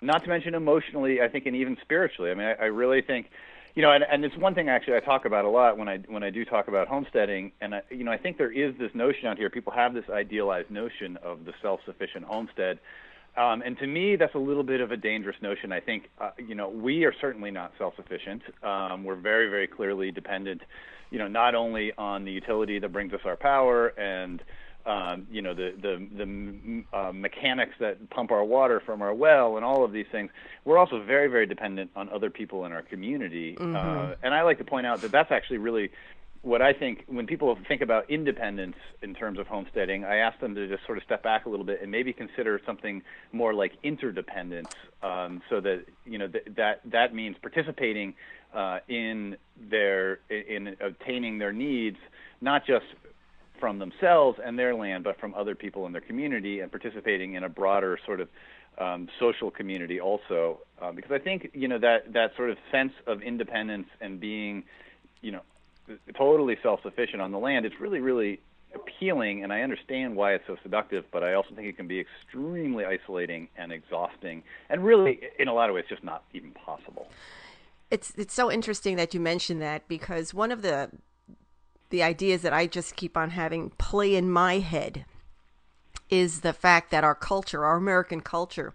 Not 0.00 0.24
to 0.24 0.28
mention 0.28 0.54
emotionally, 0.54 1.20
I 1.20 1.28
think, 1.28 1.46
and 1.46 1.54
even 1.54 1.76
spiritually. 1.82 2.30
I 2.30 2.34
mean, 2.34 2.46
I, 2.46 2.54
I 2.54 2.64
really 2.66 3.02
think, 3.02 3.26
you 3.74 3.82
know, 3.82 3.92
and, 3.92 4.04
and 4.10 4.24
it's 4.24 4.36
one 4.36 4.54
thing 4.54 4.68
actually 4.68 4.96
I 4.96 5.00
talk 5.00 5.26
about 5.26 5.44
a 5.44 5.48
lot 5.48 5.78
when 5.78 5.88
I 5.88 5.98
when 6.08 6.22
I 6.22 6.30
do 6.30 6.44
talk 6.44 6.66
about 6.68 6.88
homesteading, 6.88 7.52
and 7.60 7.74
I, 7.76 7.82
you 7.90 8.04
know, 8.04 8.10
I 8.10 8.18
think 8.18 8.36
there 8.38 8.50
is 8.50 8.74
this 8.78 8.90
notion 8.94 9.26
out 9.26 9.38
here. 9.38 9.48
People 9.48 9.72
have 9.72 9.94
this 9.94 10.04
idealized 10.10 10.70
notion 10.70 11.18
of 11.22 11.44
the 11.44 11.52
self-sufficient 11.62 12.24
homestead 12.24 12.80
um, 13.36 13.62
and 13.62 13.78
to 13.78 13.86
me, 13.86 14.16
that's 14.16 14.34
a 14.34 14.38
little 14.38 14.62
bit 14.62 14.80
of 14.80 14.90
a 14.92 14.96
dangerous 14.96 15.36
notion. 15.40 15.72
I 15.72 15.80
think, 15.80 16.10
uh, 16.20 16.30
you 16.38 16.54
know, 16.54 16.68
we 16.68 17.04
are 17.04 17.14
certainly 17.20 17.50
not 17.50 17.72
self-sufficient. 17.78 18.42
Um, 18.62 19.04
we're 19.04 19.16
very, 19.16 19.48
very 19.48 19.66
clearly 19.66 20.10
dependent, 20.10 20.62
you 21.10 21.18
know, 21.18 21.28
not 21.28 21.54
only 21.54 21.92
on 21.96 22.24
the 22.24 22.32
utility 22.32 22.78
that 22.78 22.92
brings 22.92 23.12
us 23.12 23.20
our 23.24 23.36
power 23.36 23.88
and, 23.98 24.42
um, 24.84 25.26
you 25.30 25.42
know, 25.42 25.54
the 25.54 25.72
the 25.80 26.08
the 26.16 26.84
uh, 26.92 27.12
mechanics 27.12 27.74
that 27.78 28.10
pump 28.10 28.32
our 28.32 28.44
water 28.44 28.82
from 28.84 29.00
our 29.00 29.14
well 29.14 29.56
and 29.56 29.64
all 29.64 29.84
of 29.84 29.92
these 29.92 30.06
things. 30.10 30.30
We're 30.64 30.78
also 30.78 31.02
very, 31.02 31.28
very 31.28 31.46
dependent 31.46 31.90
on 31.94 32.08
other 32.08 32.30
people 32.30 32.64
in 32.66 32.72
our 32.72 32.82
community. 32.82 33.54
Mm-hmm. 33.54 33.76
Uh, 33.76 34.14
and 34.22 34.34
I 34.34 34.42
like 34.42 34.58
to 34.58 34.64
point 34.64 34.86
out 34.86 35.00
that 35.02 35.12
that's 35.12 35.30
actually 35.30 35.58
really 35.58 35.90
what 36.42 36.60
I 36.60 36.72
think 36.72 37.04
when 37.06 37.26
people 37.26 37.56
think 37.68 37.82
about 37.82 38.10
independence 38.10 38.74
in 39.00 39.14
terms 39.14 39.38
of 39.38 39.46
homesteading, 39.46 40.04
I 40.04 40.16
ask 40.16 40.40
them 40.40 40.56
to 40.56 40.68
just 40.68 40.84
sort 40.86 40.98
of 40.98 41.04
step 41.04 41.22
back 41.22 41.46
a 41.46 41.48
little 41.48 41.64
bit 41.64 41.80
and 41.80 41.90
maybe 41.90 42.12
consider 42.12 42.60
something 42.66 43.02
more 43.32 43.54
like 43.54 43.72
interdependence. 43.84 44.70
Um, 45.02 45.40
so 45.48 45.60
that 45.60 45.84
you 46.04 46.18
know 46.18 46.28
th- 46.28 46.44
that 46.56 46.80
that 46.86 47.14
means 47.14 47.36
participating 47.40 48.14
uh, 48.52 48.80
in 48.88 49.36
their 49.70 50.18
in 50.30 50.76
obtaining 50.80 51.38
their 51.38 51.52
needs, 51.52 51.98
not 52.40 52.66
just 52.66 52.86
from 53.60 53.78
themselves 53.78 54.40
and 54.44 54.58
their 54.58 54.74
land, 54.74 55.04
but 55.04 55.20
from 55.20 55.34
other 55.34 55.54
people 55.54 55.86
in 55.86 55.92
their 55.92 56.00
community, 56.00 56.58
and 56.58 56.72
participating 56.72 57.34
in 57.34 57.44
a 57.44 57.48
broader 57.48 57.96
sort 58.04 58.20
of 58.20 58.28
um, 58.78 59.08
social 59.20 59.50
community 59.50 60.00
also. 60.00 60.58
Uh, 60.80 60.90
because 60.90 61.12
I 61.12 61.18
think 61.18 61.50
you 61.54 61.68
know 61.68 61.78
that 61.78 62.12
that 62.14 62.34
sort 62.36 62.50
of 62.50 62.58
sense 62.72 62.92
of 63.06 63.22
independence 63.22 63.86
and 64.00 64.18
being 64.18 64.64
you 65.20 65.30
know 65.30 65.42
totally 66.16 66.56
self-sufficient 66.62 67.20
on 67.20 67.32
the 67.32 67.38
land, 67.38 67.66
it's 67.66 67.80
really, 67.80 68.00
really 68.00 68.40
appealing, 68.74 69.42
and 69.42 69.52
I 69.52 69.62
understand 69.62 70.16
why 70.16 70.34
it's 70.34 70.46
so 70.46 70.56
seductive. 70.62 71.04
But 71.12 71.22
I 71.22 71.34
also 71.34 71.54
think 71.54 71.68
it 71.68 71.76
can 71.76 71.88
be 71.88 72.00
extremely 72.00 72.84
isolating 72.84 73.48
and 73.56 73.72
exhausting, 73.72 74.42
and 74.70 74.84
really, 74.84 75.20
in 75.38 75.48
a 75.48 75.54
lot 75.54 75.68
of 75.68 75.74
ways, 75.74 75.84
just 75.88 76.04
not 76.04 76.24
even 76.32 76.52
possible. 76.52 77.08
It's 77.90 78.12
it's 78.16 78.34
so 78.34 78.50
interesting 78.50 78.96
that 78.96 79.14
you 79.14 79.20
mentioned 79.20 79.60
that 79.62 79.86
because 79.88 80.32
one 80.32 80.50
of 80.50 80.62
the 80.62 80.90
the 81.90 82.02
ideas 82.02 82.40
that 82.42 82.54
I 82.54 82.66
just 82.66 82.96
keep 82.96 83.16
on 83.16 83.30
having 83.30 83.70
play 83.70 84.16
in 84.16 84.30
my 84.30 84.58
head 84.58 85.04
is 86.08 86.40
the 86.40 86.54
fact 86.54 86.90
that 86.90 87.04
our 87.04 87.14
culture, 87.14 87.64
our 87.64 87.76
American 87.76 88.20
culture, 88.22 88.72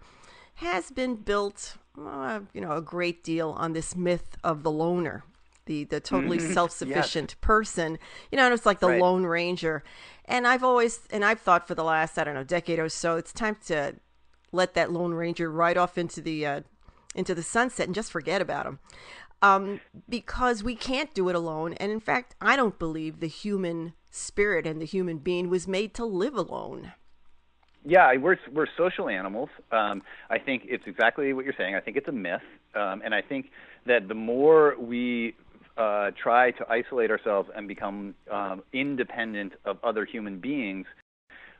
has 0.54 0.90
been 0.90 1.16
built, 1.16 1.76
uh, 2.00 2.40
you 2.52 2.60
know, 2.60 2.72
a 2.72 2.80
great 2.80 3.24
deal 3.24 3.50
on 3.50 3.72
this 3.72 3.96
myth 3.96 4.36
of 4.44 4.62
the 4.62 4.70
loner 4.70 5.24
the 5.68 5.84
the 5.84 6.00
totally 6.00 6.38
mm-hmm. 6.38 6.52
self-sufficient 6.52 7.30
yes. 7.30 7.36
person 7.40 7.98
you 8.32 8.36
know 8.36 8.52
it's 8.52 8.66
like 8.66 8.80
the 8.80 8.88
right. 8.88 9.00
lone 9.00 9.24
ranger 9.24 9.84
and 10.24 10.48
i've 10.48 10.64
always 10.64 11.00
and 11.10 11.24
i've 11.24 11.38
thought 11.38 11.68
for 11.68 11.76
the 11.76 11.84
last 11.84 12.18
i 12.18 12.24
don't 12.24 12.34
know 12.34 12.42
decade 12.42 12.80
or 12.80 12.88
so 12.88 13.16
it's 13.16 13.32
time 13.32 13.56
to 13.64 13.94
let 14.50 14.74
that 14.74 14.90
lone 14.90 15.12
ranger 15.12 15.50
ride 15.50 15.76
off 15.76 15.96
into 15.96 16.20
the 16.20 16.44
uh, 16.44 16.60
into 17.14 17.34
the 17.34 17.42
sunset 17.42 17.86
and 17.86 17.94
just 17.94 18.10
forget 18.10 18.42
about 18.42 18.66
him 18.66 18.78
um, 19.40 19.80
because 20.08 20.64
we 20.64 20.74
can't 20.74 21.14
do 21.14 21.28
it 21.28 21.36
alone 21.36 21.74
and 21.74 21.92
in 21.92 22.00
fact 22.00 22.34
i 22.40 22.56
don't 22.56 22.78
believe 22.78 23.20
the 23.20 23.28
human 23.28 23.92
spirit 24.10 24.66
and 24.66 24.80
the 24.80 24.86
human 24.86 25.18
being 25.18 25.48
was 25.48 25.68
made 25.68 25.94
to 25.94 26.04
live 26.04 26.34
alone 26.34 26.92
Yeah, 27.84 28.12
we're 28.16 28.38
we're 28.52 28.66
social 28.76 29.08
animals. 29.08 29.48
Um, 29.70 30.02
I 30.28 30.38
think 30.38 30.64
it's 30.66 30.84
exactly 30.86 31.32
what 31.32 31.44
you're 31.44 31.54
saying. 31.56 31.74
I 31.74 31.80
think 31.80 31.96
it's 31.96 32.08
a 32.08 32.12
myth, 32.12 32.42
um, 32.74 33.02
and 33.04 33.14
I 33.14 33.22
think 33.22 33.50
that 33.86 34.08
the 34.08 34.14
more 34.14 34.74
we 34.78 35.34
uh, 35.78 36.10
try 36.20 36.50
to 36.50 36.66
isolate 36.68 37.10
ourselves 37.10 37.48
and 37.54 37.68
become 37.68 38.14
um, 38.30 38.62
independent 38.72 39.52
of 39.64 39.78
other 39.84 40.04
human 40.04 40.40
beings, 40.40 40.86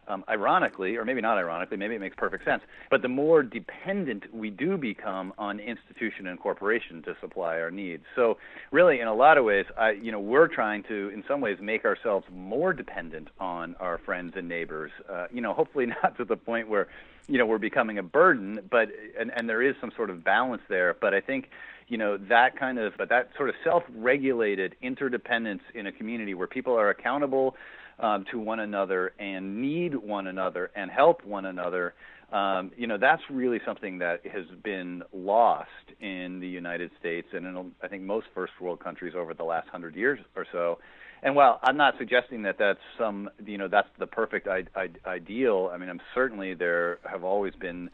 um, 0.09 0.25
ironically, 0.29 0.97
or 0.97 1.05
maybe 1.05 1.21
not 1.21 1.39
ironically, 1.39 1.77
maybe 1.77 1.95
it 1.95 2.01
makes 2.01 2.17
perfect 2.17 2.45
sense, 2.45 2.63
but 2.91 3.03
the 3.03 3.09
more 3.09 3.43
dependent 3.43 4.25
we 4.35 4.51
do 4.51 4.77
become 4.77 5.33
on 5.39 5.61
institution 5.61 6.27
and 6.27 6.41
corporation 6.41 7.03
to 7.03 7.15
supply 7.21 7.61
our 7.61 7.71
needs. 7.71 8.05
So, 8.17 8.39
really, 8.73 9.01
in 9.01 9.07
a 9.07 9.15
lot 9.15 9.39
of 9.39 9.45
ways, 9.45 9.67
I, 9.77 9.91
you 9.91 10.11
know, 10.11 10.21
we're 10.21 10.49
trying 10.49 10.83
to, 10.85 11.11
in 11.11 11.23
some 11.29 11.41
ways, 11.41 11.59
make 11.61 11.85
ourselves 11.85 12.27
more 12.33 12.73
dependent 12.73 13.29
on 13.39 13.77
our 13.81 13.99
friends 13.99 14.33
and 14.35 14.49
neighbors. 14.49 14.91
Uh, 15.09 15.27
you 15.31 15.43
know, 15.43 15.53
hopefully 15.53 15.87
not 16.03 16.17
to 16.17 16.25
the 16.25 16.37
point 16.37 16.69
where, 16.69 16.89
you 17.29 17.37
know, 17.37 17.45
we're 17.45 17.59
becoming 17.59 17.99
a 17.99 18.03
burden, 18.03 18.61
but 18.71 18.89
and, 19.19 19.31
and 19.37 19.49
there 19.49 19.63
is 19.63 19.77
some 19.81 19.93
sort 19.95 20.09
of 20.09 20.25
balance 20.25 20.63
there. 20.71 20.97
But 20.99 21.13
I 21.13 21.21
think 21.21 21.51
you 21.89 21.99
know 21.99 22.19
that 22.29 22.59
kind 22.59 22.79
of 22.79 22.93
that 22.99 23.31
sort 23.37 23.49
of 23.49 23.55
self-regulated 23.65 24.77
interdependence 24.83 25.63
in 25.75 25.87
a 25.87 25.93
community 25.93 26.35
where 26.35 26.47
people 26.47 26.75
are 26.75 26.91
accountable 26.91 27.57
um, 27.99 28.25
to 28.31 28.39
one 28.39 28.61
another 28.61 29.13
and 29.19 29.61
need 29.61 29.95
one 29.95 30.27
another 30.27 30.71
and 30.77 30.91
help 30.91 31.25
one 31.25 31.47
another. 31.47 31.95
Um, 32.33 32.73
you 32.77 32.87
know, 32.87 32.99
that's 32.99 33.23
really 33.31 33.59
something 33.65 33.99
that 33.99 34.21
has 34.27 34.45
been 34.63 35.03
lost 35.15 35.71
in 36.01 36.41
the 36.41 36.47
United 36.47 36.91
States 37.01 37.29
and 37.33 37.47
in, 37.47 37.73
I 37.83 37.89
think, 37.89 38.03
most 38.03 38.27
first 38.35 38.53
world 38.61 38.81
countries 38.81 39.15
over 39.17 39.33
the 39.33 39.45
last 39.45 39.69
hundred 39.69 39.97
years 39.97 40.21
or 40.37 40.47
so. 40.53 40.79
And 41.23 41.35
while 41.35 41.59
I'm 41.63 41.77
not 41.77 41.95
suggesting 41.99 42.43
that 42.43 42.57
that's 42.59 42.79
some, 42.99 43.31
you 43.45 43.59
know, 43.59 43.67
that's 43.67 43.89
the 43.99 44.07
perfect 44.07 44.47
I- 44.47 44.67
I- 44.77 44.91
ideal, 45.07 45.71
I 45.73 45.79
mean, 45.79 45.89
I'm 45.89 46.01
certainly 46.15 46.55
there 46.55 46.99
have 47.11 47.25
always 47.25 47.55
been, 47.55 47.91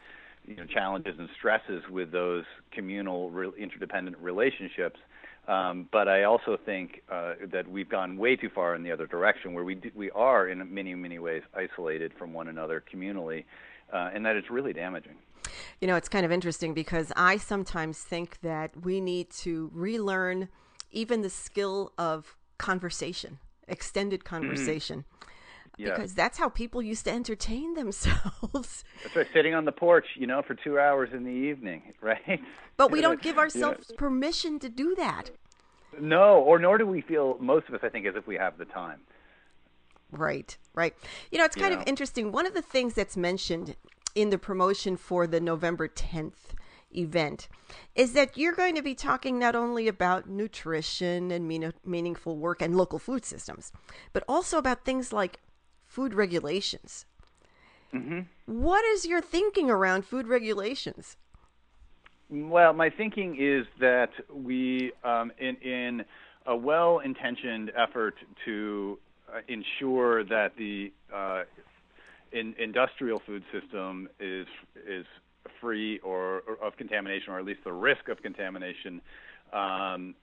you 0.47 0.55
know, 0.55 0.65
challenges 0.65 1.15
and 1.17 1.29
stresses 1.37 1.83
with 1.89 2.11
those 2.11 2.43
communal, 2.71 3.29
re- 3.29 3.51
interdependent 3.57 4.17
relationships. 4.17 4.99
Um, 5.47 5.87
but 5.91 6.07
I 6.07 6.23
also 6.23 6.57
think 6.65 7.03
uh, 7.11 7.33
that 7.51 7.69
we've 7.69 7.89
gone 7.89 8.17
way 8.17 8.35
too 8.35 8.49
far 8.53 8.75
in 8.75 8.83
the 8.83 8.91
other 8.91 9.05
direction, 9.05 9.53
where 9.53 9.63
we 9.63 9.75
do, 9.75 9.91
we 9.93 10.09
are 10.11 10.47
in 10.47 10.73
many 10.73 10.95
many 10.95 11.19
ways 11.19 11.43
isolated 11.53 12.13
from 12.17 12.33
one 12.33 12.47
another 12.47 12.83
communally, 12.91 13.45
uh, 13.93 14.09
and 14.13 14.25
that 14.25 14.35
it's 14.35 14.49
really 14.49 14.73
damaging. 14.73 15.15
You 15.79 15.87
know, 15.87 15.95
it's 15.95 16.09
kind 16.09 16.25
of 16.25 16.31
interesting 16.31 16.73
because 16.73 17.11
I 17.15 17.37
sometimes 17.37 17.99
think 17.99 18.41
that 18.41 18.71
we 18.83 18.99
need 18.99 19.29
to 19.41 19.69
relearn 19.73 20.49
even 20.91 21.21
the 21.21 21.29
skill 21.29 21.93
of 21.97 22.35
conversation, 22.57 23.37
extended 23.67 24.21
mm-hmm. 24.21 24.35
conversation. 24.35 24.99
Mm-hmm. 24.99 25.31
Yeah. 25.77 25.95
Because 25.95 26.13
that's 26.13 26.37
how 26.37 26.49
people 26.49 26.81
used 26.81 27.05
to 27.05 27.11
entertain 27.11 27.73
themselves. 27.73 28.83
That's 29.03 29.15
right, 29.15 29.27
sitting 29.33 29.53
on 29.53 29.65
the 29.65 29.71
porch, 29.71 30.05
you 30.15 30.25
know, 30.25 30.41
for 30.41 30.55
two 30.55 30.79
hours 30.79 31.09
in 31.13 31.23
the 31.23 31.31
evening, 31.31 31.93
right? 32.01 32.41
But 32.77 32.91
we 32.91 33.01
don't 33.01 33.21
give 33.21 33.37
ourselves 33.37 33.87
yeah. 33.89 33.95
permission 33.97 34.59
to 34.59 34.69
do 34.69 34.95
that. 34.95 35.31
No, 35.99 36.39
or 36.39 36.59
nor 36.59 36.77
do 36.77 36.85
we 36.85 37.01
feel 37.01 37.37
most 37.39 37.67
of 37.67 37.73
us, 37.73 37.81
I 37.83 37.89
think, 37.89 38.05
as 38.05 38.15
if 38.15 38.27
we 38.27 38.35
have 38.35 38.57
the 38.57 38.65
time. 38.65 39.01
Right, 40.11 40.57
right. 40.73 40.93
You 41.31 41.39
know, 41.39 41.45
it's 41.45 41.55
kind 41.55 41.73
of 41.73 41.83
interesting. 41.85 42.31
One 42.31 42.45
of 42.45 42.53
the 42.53 42.61
things 42.61 42.93
that's 42.93 43.17
mentioned 43.17 43.75
in 44.13 44.29
the 44.29 44.37
promotion 44.37 44.97
for 44.97 45.27
the 45.27 45.39
November 45.39 45.87
10th 45.87 46.53
event 46.95 47.47
is 47.95 48.13
that 48.13 48.37
you're 48.37 48.53
going 48.53 48.75
to 48.75 48.81
be 48.81 48.95
talking 48.95 49.37
not 49.37 49.55
only 49.55 49.87
about 49.87 50.29
nutrition 50.29 51.31
and 51.31 51.47
mean- 51.47 51.73
meaningful 51.83 52.37
work 52.37 52.61
and 52.61 52.77
local 52.77 52.99
food 52.99 53.25
systems, 53.25 53.71
but 54.13 54.23
also 54.27 54.57
about 54.57 54.85
things 54.85 55.11
like 55.11 55.39
food 55.95 56.13
regulations. 56.13 57.05
Mm-hmm. 57.93 58.19
What 58.47 58.83
is 58.83 59.05
your 59.05 59.21
thinking 59.21 59.71
around 59.71 60.03
food 60.05 60.27
regulations? 60.27 61.15
Well, 62.29 62.73
my 62.73 62.89
thinking 62.89 63.37
is 63.39 63.65
that 63.79 64.09
we, 64.33 64.91
um, 65.05 65.31
in, 65.39 65.55
in 65.55 66.05
a 66.45 66.55
well-intentioned 66.55 67.71
effort 67.77 68.15
to 68.43 68.99
uh, 69.33 69.39
ensure 69.47 70.25
that 70.25 70.51
the 70.57 70.91
uh, 71.13 71.43
in, 72.33 72.53
industrial 72.59 73.21
food 73.25 73.43
system 73.53 74.09
is 74.19 74.47
is 74.85 75.05
free 75.61 75.99
or, 75.99 76.43
or, 76.47 76.57
of 76.61 76.75
contamination, 76.75 77.31
or 77.31 77.39
at 77.39 77.45
least 77.45 77.63
the 77.63 77.71
risk 77.71 78.09
of 78.09 78.21
contamination, 78.21 78.99
um, 79.53 80.13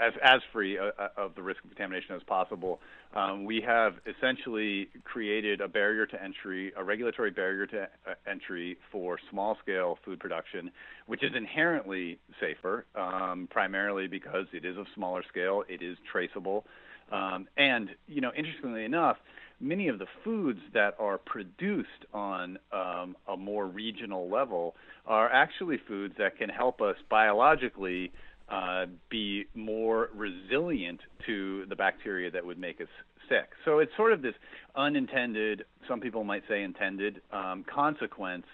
as 0.00 0.12
as 0.22 0.40
free 0.52 0.78
uh, 0.78 0.90
uh, 0.98 1.08
of 1.16 1.34
the 1.34 1.42
risk 1.42 1.62
of 1.64 1.70
contamination 1.70 2.14
as 2.16 2.22
possible. 2.24 2.80
Um, 3.14 3.44
we 3.44 3.60
have 3.60 3.94
essentially 4.06 4.88
created 5.04 5.60
a 5.60 5.68
barrier 5.68 6.04
to 6.06 6.22
entry, 6.22 6.72
a 6.76 6.82
regulatory 6.82 7.30
barrier 7.30 7.66
to 7.66 7.82
uh, 7.82 8.14
entry 8.28 8.76
for 8.90 9.18
small 9.30 9.56
scale 9.62 9.98
food 10.04 10.18
production, 10.18 10.70
which 11.06 11.22
is 11.22 11.30
inherently 11.36 12.18
safer, 12.40 12.86
um, 12.96 13.48
primarily 13.50 14.08
because 14.08 14.46
it 14.52 14.64
is 14.64 14.76
of 14.76 14.86
smaller 14.94 15.22
scale, 15.28 15.62
it 15.68 15.80
is 15.80 15.96
traceable, 16.10 16.64
um, 17.12 17.46
and 17.56 17.90
you 18.08 18.20
know, 18.20 18.32
interestingly 18.36 18.84
enough. 18.84 19.16
Many 19.60 19.86
of 19.86 20.00
the 20.00 20.06
foods 20.24 20.58
that 20.74 20.96
are 20.98 21.16
produced 21.16 21.88
on 22.12 22.58
um, 22.72 23.16
a 23.28 23.36
more 23.36 23.66
regional 23.66 24.28
level 24.28 24.74
are 25.06 25.30
actually 25.30 25.78
foods 25.86 26.14
that 26.18 26.36
can 26.36 26.48
help 26.48 26.82
us 26.82 26.96
biologically 27.08 28.12
uh, 28.48 28.86
be 29.10 29.46
more 29.54 30.10
resilient 30.14 31.00
to 31.26 31.64
the 31.68 31.76
bacteria 31.76 32.30
that 32.30 32.44
would 32.44 32.58
make 32.58 32.80
us 32.80 32.88
sick. 33.28 33.50
So 33.64 33.78
it's 33.78 33.92
sort 33.96 34.12
of 34.12 34.22
this 34.22 34.34
unintended, 34.76 35.64
some 35.88 36.00
people 36.00 36.24
might 36.24 36.42
say 36.48 36.62
intended, 36.62 37.22
um, 37.32 37.64
consequence 37.72 38.46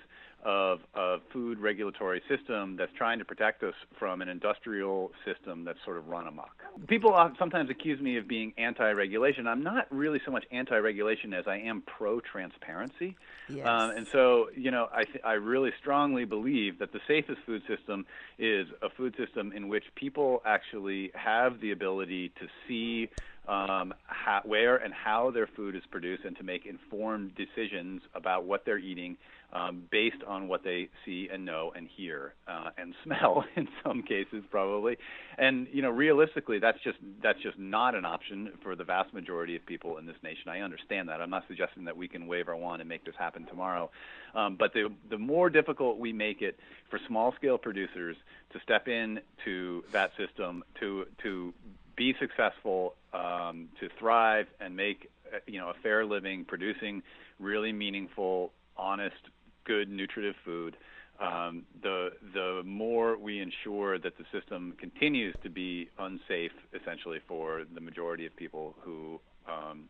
of 0.44 0.80
a 0.94 1.18
food 1.32 1.58
regulatory 1.58 2.22
system 2.28 2.76
that's 2.76 2.92
trying 2.94 3.18
to 3.18 3.24
protect 3.24 3.62
us 3.62 3.74
from 3.98 4.22
an 4.22 4.28
industrial 4.28 5.12
system 5.24 5.64
that's 5.64 5.78
sort 5.84 5.98
of 5.98 6.08
run 6.08 6.26
amok. 6.26 6.62
People 6.86 7.14
sometimes 7.38 7.68
accuse 7.68 8.00
me 8.00 8.16
of 8.16 8.26
being 8.26 8.52
anti-regulation. 8.56 9.46
I'm 9.46 9.62
not 9.62 9.86
really 9.90 10.20
so 10.24 10.30
much 10.30 10.44
anti-regulation 10.50 11.34
as 11.34 11.46
I 11.46 11.58
am 11.58 11.82
pro-transparency. 11.82 13.16
Yes. 13.48 13.66
Um, 13.66 13.90
and 13.90 14.06
so, 14.06 14.48
you 14.56 14.70
know, 14.70 14.88
I, 14.92 15.04
th- 15.04 15.24
I 15.24 15.32
really 15.32 15.72
strongly 15.78 16.24
believe 16.24 16.78
that 16.78 16.92
the 16.92 17.00
safest 17.06 17.40
food 17.44 17.62
system 17.66 18.06
is 18.38 18.66
a 18.80 18.88
food 18.88 19.14
system 19.16 19.52
in 19.52 19.68
which 19.68 19.84
people 19.94 20.42
actually 20.46 21.10
have 21.14 21.60
the 21.60 21.72
ability 21.72 22.32
to 22.40 22.46
see 22.66 23.08
um, 23.48 23.92
how, 24.06 24.42
where 24.44 24.76
and 24.76 24.94
how 24.94 25.30
their 25.30 25.48
food 25.48 25.74
is 25.74 25.82
produced 25.90 26.24
and 26.24 26.36
to 26.36 26.44
make 26.44 26.66
informed 26.66 27.34
decisions 27.34 28.02
about 28.14 28.44
what 28.44 28.64
they're 28.64 28.78
eating 28.78 29.16
um, 29.52 29.82
based 29.90 30.22
on 30.26 30.48
what 30.48 30.62
they 30.62 30.88
see 31.04 31.28
and 31.32 31.44
know 31.44 31.72
and 31.74 31.88
hear 31.88 32.34
uh, 32.46 32.70
and 32.78 32.94
smell 33.04 33.44
in 33.56 33.68
some 33.84 34.02
cases 34.02 34.44
probably. 34.50 34.96
And 35.38 35.66
you 35.72 35.82
know 35.82 35.90
realistically 35.90 36.58
that's 36.58 36.78
just 36.82 36.98
that's 37.22 37.40
just 37.42 37.58
not 37.58 37.94
an 37.94 38.04
option 38.04 38.52
for 38.62 38.76
the 38.76 38.84
vast 38.84 39.12
majority 39.12 39.56
of 39.56 39.66
people 39.66 39.98
in 39.98 40.06
this 40.06 40.16
nation. 40.22 40.48
I 40.48 40.60
understand 40.60 41.08
that. 41.08 41.20
I'm 41.20 41.30
not 41.30 41.44
suggesting 41.48 41.84
that 41.84 41.96
we 41.96 42.08
can 42.08 42.26
wave 42.26 42.48
our 42.48 42.56
wand 42.56 42.80
and 42.80 42.88
make 42.88 43.04
this 43.04 43.14
happen 43.18 43.46
tomorrow. 43.46 43.90
Um, 44.34 44.56
but 44.56 44.72
the 44.72 44.92
the 45.08 45.18
more 45.18 45.50
difficult 45.50 45.98
we 45.98 46.12
make 46.12 46.42
it 46.42 46.58
for 46.88 47.00
small 47.06 47.34
scale 47.34 47.58
producers 47.58 48.16
to 48.52 48.60
step 48.60 48.88
in 48.88 49.20
to 49.44 49.84
that 49.92 50.12
system 50.16 50.64
to 50.80 51.06
to 51.22 51.52
be 51.96 52.14
successful 52.18 52.94
um, 53.12 53.68
to 53.80 53.88
thrive 53.98 54.46
and 54.60 54.76
make 54.76 55.10
uh, 55.34 55.38
you 55.46 55.58
know 55.58 55.70
a 55.70 55.74
fair 55.82 56.04
living 56.04 56.44
producing 56.44 57.02
really 57.38 57.72
meaningful 57.72 58.52
honest 58.76 59.16
good 59.64 59.88
nutritive 59.88 60.34
food, 60.44 60.76
um, 61.20 61.64
the 61.82 62.10
the 62.34 62.62
more 62.64 63.16
we 63.18 63.40
ensure 63.40 63.98
that 63.98 64.14
the 64.16 64.24
system 64.32 64.74
continues 64.78 65.34
to 65.42 65.50
be 65.50 65.88
unsafe, 65.98 66.52
essentially 66.74 67.18
for 67.28 67.64
the 67.74 67.80
majority 67.80 68.26
of 68.26 68.34
people 68.36 68.74
who 68.80 69.20
um, 69.46 69.88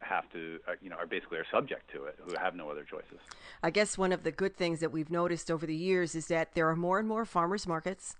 have 0.00 0.30
to, 0.32 0.58
uh, 0.68 0.72
you 0.82 0.90
know, 0.90 0.96
are 0.96 1.06
basically 1.06 1.38
are 1.38 1.46
subject 1.50 1.90
to 1.92 2.04
it, 2.04 2.18
who 2.24 2.34
have 2.38 2.54
no 2.54 2.70
other 2.70 2.84
choices. 2.84 3.18
I 3.62 3.70
guess 3.70 3.96
one 3.96 4.12
of 4.12 4.22
the 4.22 4.30
good 4.30 4.56
things 4.56 4.80
that 4.80 4.92
we've 4.92 5.10
noticed 5.10 5.50
over 5.50 5.66
the 5.66 5.74
years 5.74 6.14
is 6.14 6.26
that 6.28 6.54
there 6.54 6.68
are 6.68 6.76
more 6.76 6.98
and 6.98 7.08
more 7.08 7.24
farmers 7.24 7.66
markets 7.66 8.16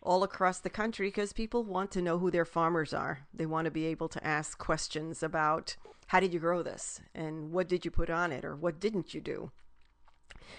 all 0.00 0.22
across 0.22 0.60
the 0.60 0.70
country 0.70 1.08
because 1.08 1.32
people 1.32 1.64
want 1.64 1.90
to 1.90 2.02
know 2.02 2.18
who 2.18 2.30
their 2.30 2.44
farmers 2.44 2.94
are. 2.94 3.26
They 3.34 3.46
want 3.46 3.64
to 3.64 3.70
be 3.70 3.86
able 3.86 4.08
to 4.08 4.24
ask 4.24 4.56
questions 4.58 5.22
about 5.22 5.76
how 6.06 6.20
did 6.20 6.32
you 6.32 6.40
grow 6.40 6.62
this 6.62 7.00
and 7.14 7.52
what 7.52 7.68
did 7.68 7.84
you 7.84 7.90
put 7.90 8.08
on 8.08 8.32
it 8.32 8.44
or 8.44 8.54
what 8.54 8.80
didn't 8.80 9.12
you 9.12 9.20
do. 9.20 9.50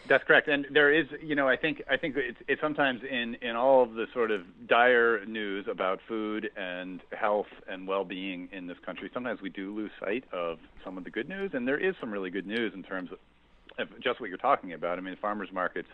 That's 0.08 0.24
correct, 0.24 0.48
and 0.48 0.66
there 0.72 0.92
is, 0.92 1.06
you 1.22 1.36
know, 1.36 1.48
I 1.48 1.56
think 1.56 1.84
I 1.88 1.96
think 1.96 2.16
it's, 2.18 2.40
it's 2.48 2.60
sometimes 2.62 3.02
in 3.04 3.36
in 3.44 3.56
all 3.56 3.84
of 3.84 3.94
the 3.94 4.08
sort 4.12 4.32
of 4.32 4.42
dire 4.68 5.24
news 5.26 5.68
about 5.70 6.00
food 6.08 6.50
and 6.58 7.00
health 7.12 7.46
and 7.68 7.88
well-being 7.88 8.50
in 8.52 8.66
this 8.66 8.78
country. 8.84 9.12
Sometimes 9.14 9.40
we 9.40 9.50
do 9.50 9.76
lose 9.76 9.92
sight 10.00 10.24
of 10.34 10.58
some 10.84 10.98
of 10.98 11.04
the 11.04 11.12
good 11.12 11.30
news, 11.30 11.52
and 11.54 11.68
there 11.68 11.78
is 11.78 11.94
some 12.00 12.12
really 12.12 12.32
good 12.32 12.48
news 12.48 12.74
in 12.74 12.82
terms 12.82 13.12
of, 13.12 13.88
just 14.02 14.20
what 14.20 14.30
you're 14.30 14.40
talking 14.40 14.74
about. 14.74 14.98
I 14.98 15.02
mean, 15.02 15.16
farmers 15.22 15.50
markets 15.54 15.90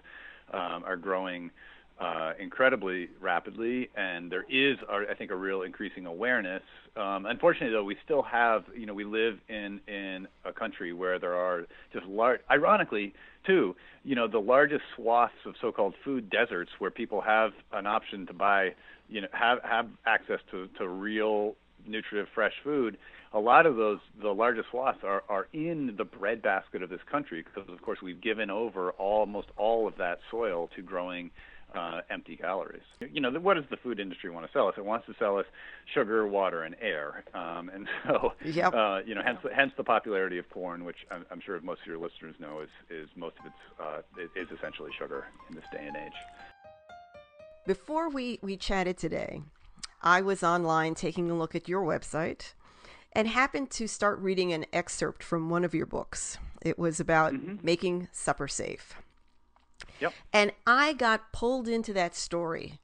um, 0.53 0.83
are 0.85 0.95
growing 0.95 1.51
uh, 1.99 2.33
incredibly 2.39 3.09
rapidly, 3.21 3.89
and 3.95 4.31
there 4.31 4.45
is, 4.49 4.77
I 4.89 5.13
think, 5.13 5.31
a 5.31 5.35
real 5.35 5.61
increasing 5.61 6.05
awareness. 6.05 6.61
Um, 6.97 7.25
unfortunately, 7.25 7.71
though, 7.73 7.83
we 7.83 7.95
still 8.03 8.21
have, 8.21 8.65
you 8.75 8.85
know, 8.85 8.93
we 8.93 9.05
live 9.05 9.39
in 9.47 9.79
in 9.87 10.27
a 10.43 10.51
country 10.51 10.93
where 10.93 11.19
there 11.19 11.35
are 11.35 11.65
just 11.93 12.05
large, 12.05 12.41
ironically, 12.51 13.13
too, 13.45 13.75
you 14.03 14.15
know, 14.15 14.27
the 14.27 14.39
largest 14.39 14.83
swaths 14.95 15.33
of 15.45 15.55
so-called 15.61 15.93
food 16.03 16.29
deserts 16.29 16.71
where 16.79 16.91
people 16.91 17.21
have 17.21 17.51
an 17.71 17.87
option 17.87 18.25
to 18.27 18.33
buy, 18.33 18.69
you 19.07 19.21
know, 19.21 19.27
have 19.31 19.59
have 19.63 19.87
access 20.05 20.39
to 20.51 20.67
to 20.77 20.87
real 20.87 21.55
nutritive 21.87 22.27
fresh 22.33 22.53
food 22.63 22.97
a 23.35 23.39
lot 23.39 23.65
of 23.65 23.75
those, 23.75 23.99
the 24.21 24.29
largest 24.29 24.69
swaths 24.71 24.99
are, 25.03 25.23
are 25.27 25.47
in 25.51 25.93
the 25.97 26.05
breadbasket 26.05 26.81
of 26.81 26.89
this 26.89 27.01
country 27.11 27.43
because, 27.43 27.69
of 27.69 27.81
course, 27.81 27.99
we've 28.01 28.21
given 28.21 28.49
over 28.49 28.91
almost 28.91 29.49
all 29.57 29.87
of 29.87 29.97
that 29.97 30.19
soil 30.31 30.69
to 30.77 30.81
growing 30.81 31.29
uh, 31.77 32.01
empty 32.09 32.35
calories. 32.35 32.81
You 32.99 33.21
know, 33.21 33.31
what 33.31 33.55
does 33.55 33.65
the 33.69 33.77
food 33.77 33.99
industry 33.99 34.29
want 34.29 34.45
to 34.45 34.51
sell 34.51 34.67
us? 34.67 34.75
It 34.77 34.85
wants 34.85 35.05
to 35.07 35.13
sell 35.19 35.37
us 35.37 35.45
sugar, 35.93 36.27
water, 36.27 36.63
and 36.63 36.75
air. 36.81 37.23
Um, 37.33 37.69
and 37.69 37.87
so, 38.07 38.33
yep. 38.43 38.73
uh, 38.73 38.99
you 39.05 39.15
know, 39.15 39.21
hence, 39.23 39.39
hence 39.53 39.71
the 39.77 39.83
popularity 39.83 40.37
of 40.37 40.49
corn, 40.49 40.85
which 40.85 41.05
I'm, 41.11 41.25
I'm 41.31 41.41
sure 41.41 41.59
most 41.61 41.81
of 41.81 41.87
your 41.87 41.97
listeners 41.97 42.35
know 42.39 42.61
is, 42.61 42.69
is 42.89 43.09
most 43.15 43.35
of 43.39 43.45
its 43.45 43.55
uh, 43.79 44.39
is 44.39 44.47
essentially 44.57 44.91
sugar 44.97 45.25
in 45.49 45.55
this 45.55 45.65
day 45.71 45.85
and 45.85 45.95
age. 45.95 46.13
Before 47.65 48.09
we, 48.09 48.39
we 48.41 48.57
chatted 48.57 48.97
today, 48.97 49.41
I 50.01 50.21
was 50.21 50.43
online 50.43 50.93
taking 50.93 51.31
a 51.31 51.35
look 51.35 51.55
at 51.55 51.67
your 51.67 51.83
website 51.83 52.53
and 53.13 53.27
happened 53.27 53.71
to 53.71 53.87
start 53.87 54.19
reading 54.19 54.53
an 54.53 54.65
excerpt 54.71 55.23
from 55.23 55.49
one 55.49 55.63
of 55.63 55.73
your 55.73 55.85
books. 55.85 56.37
It 56.61 56.77
was 56.77 56.99
about 56.99 57.33
mm-hmm. 57.33 57.55
making 57.63 58.09
supper 58.11 58.47
safe. 58.47 58.95
Yep. 59.99 60.13
And 60.33 60.51
I 60.65 60.93
got 60.93 61.31
pulled 61.31 61.67
into 61.67 61.93
that 61.93 62.15
story, 62.15 62.79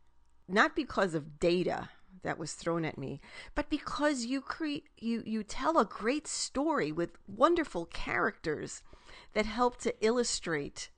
not 0.48 0.75
because 0.75 1.13
of 1.13 1.39
data 1.39 1.89
that 2.24 2.38
was 2.38 2.53
thrown 2.53 2.86
at 2.86 2.98
me, 2.98 3.19
but 3.55 3.69
because 3.69 4.25
you 4.25 4.41
create 4.41 4.86
you 4.98 5.24
you 5.25 5.43
tell 5.43 5.77
a 5.77 5.86
great 5.86 6.27
story 6.27 6.91
with 6.91 7.17
wonderful 7.27 7.86
characters 7.86 8.83
that 9.33 9.45
help 9.45 9.77
to 9.81 9.93
illustrate 10.01 10.89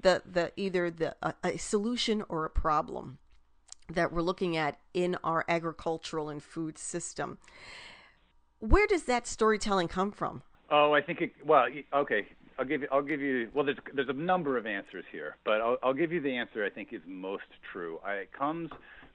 the 0.00 0.22
the 0.24 0.52
either 0.56 0.90
the 0.90 1.16
a, 1.22 1.34
a 1.42 1.56
solution 1.56 2.22
or 2.28 2.44
a 2.44 2.50
problem 2.50 3.18
that 3.88 4.12
we're 4.12 4.22
looking 4.22 4.56
at 4.56 4.78
in 4.94 5.16
our 5.22 5.44
agricultural 5.48 6.28
and 6.28 6.42
food 6.42 6.78
system. 6.78 7.38
Where 8.58 8.86
does 8.86 9.04
that 9.04 9.26
storytelling 9.26 9.88
come 9.88 10.10
from? 10.10 10.42
Oh, 10.70 10.92
I 10.92 11.00
think 11.00 11.20
it. 11.20 11.32
Well, 11.44 11.66
okay. 11.92 12.26
I'll 12.58 12.64
give 12.64 12.82
you. 12.82 12.88
I'll 12.90 13.02
give 13.02 13.20
you. 13.20 13.48
Well, 13.54 13.64
there's 13.64 13.78
there's 13.94 14.08
a 14.08 14.14
number 14.14 14.56
of 14.56 14.66
answers 14.66 15.04
here, 15.12 15.36
but 15.44 15.60
I'll, 15.60 15.76
I'll 15.82 15.94
give 15.94 16.12
you 16.12 16.20
the 16.20 16.36
answer 16.36 16.64
I 16.64 16.70
think 16.70 16.92
is 16.92 17.02
most 17.06 17.44
true. 17.72 17.98
I, 18.04 18.12
it 18.14 18.30
comes 18.32 18.70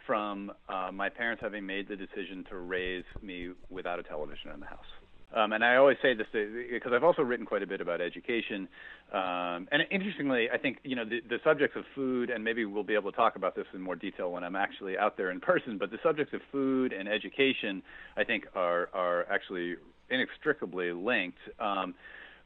from 0.06 0.52
uh, 0.70 0.92
my 0.92 1.10
parents 1.10 1.42
having 1.42 1.66
made 1.66 1.88
the 1.88 1.96
decision 1.96 2.46
to 2.50 2.58
raise 2.58 3.04
me 3.22 3.52
without 3.70 4.00
a 4.00 4.04
television 4.04 4.52
in 4.54 4.60
the 4.60 4.66
house. 4.66 4.86
Um, 5.34 5.54
and 5.54 5.64
I 5.64 5.78
always 5.78 5.98
say 6.02 6.14
this 6.14 6.28
because 6.34 6.92
I've 6.94 7.06
also 7.06 7.22
written 7.22 7.46
quite 7.46 7.64
a 7.64 7.68
bit 7.68 7.80
about 7.80 8.02
education. 8.02 8.68
Um, 9.14 9.68
and 9.72 9.84
interestingly, 9.90 10.50
I 10.54 10.58
think 10.58 10.80
you 10.84 10.96
know 10.96 11.06
the, 11.06 11.22
the 11.28 11.38
subjects 11.44 11.78
of 11.78 11.84
food, 11.96 12.30
and 12.30 12.44
maybe 12.44 12.66
we'll 12.66 12.84
be 12.84 12.96
able 12.96 13.12
to 13.12 13.18
talk 13.18 13.38
about 13.38 13.56
this 13.56 13.66
in 13.74 13.82
more 13.82 13.96
detail 13.96 14.32
when 14.32 14.44
I'm 14.44 14.56
actually 14.56 14.98
out 14.98 15.18
there 15.18 15.32
in 15.32 15.40
person. 15.40 15.78
But 15.78 15.90
the 15.90 16.00
subjects 16.04 16.34
of 16.34 16.42
food 16.52 16.94
and 16.94 17.08
education, 17.08 17.82
I 18.18 18.24
think, 18.24 18.46
are 18.56 18.90
are 18.94 19.26
actually 19.32 19.76
inextricably 20.10 20.92
linked. 20.92 21.40
Um, 21.60 21.96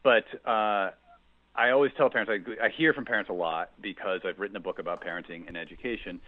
but 0.05 0.23
uh, 0.47 0.91
I 1.55 1.71
always 1.71 1.91
tell 1.97 2.11
parents, 2.11 2.31
I, 2.31 2.65
I 2.67 2.69
hear 2.69 2.93
from 2.93 3.05
parents 3.05 3.31
a 3.31 3.33
lot 3.33 3.71
because 3.81 4.21
I've 4.23 4.39
written 4.39 4.55
a 4.55 4.59
book 4.59 4.77
about 4.77 5.03
parenting 5.03 5.47
and 5.47 5.57
education. 5.57 6.21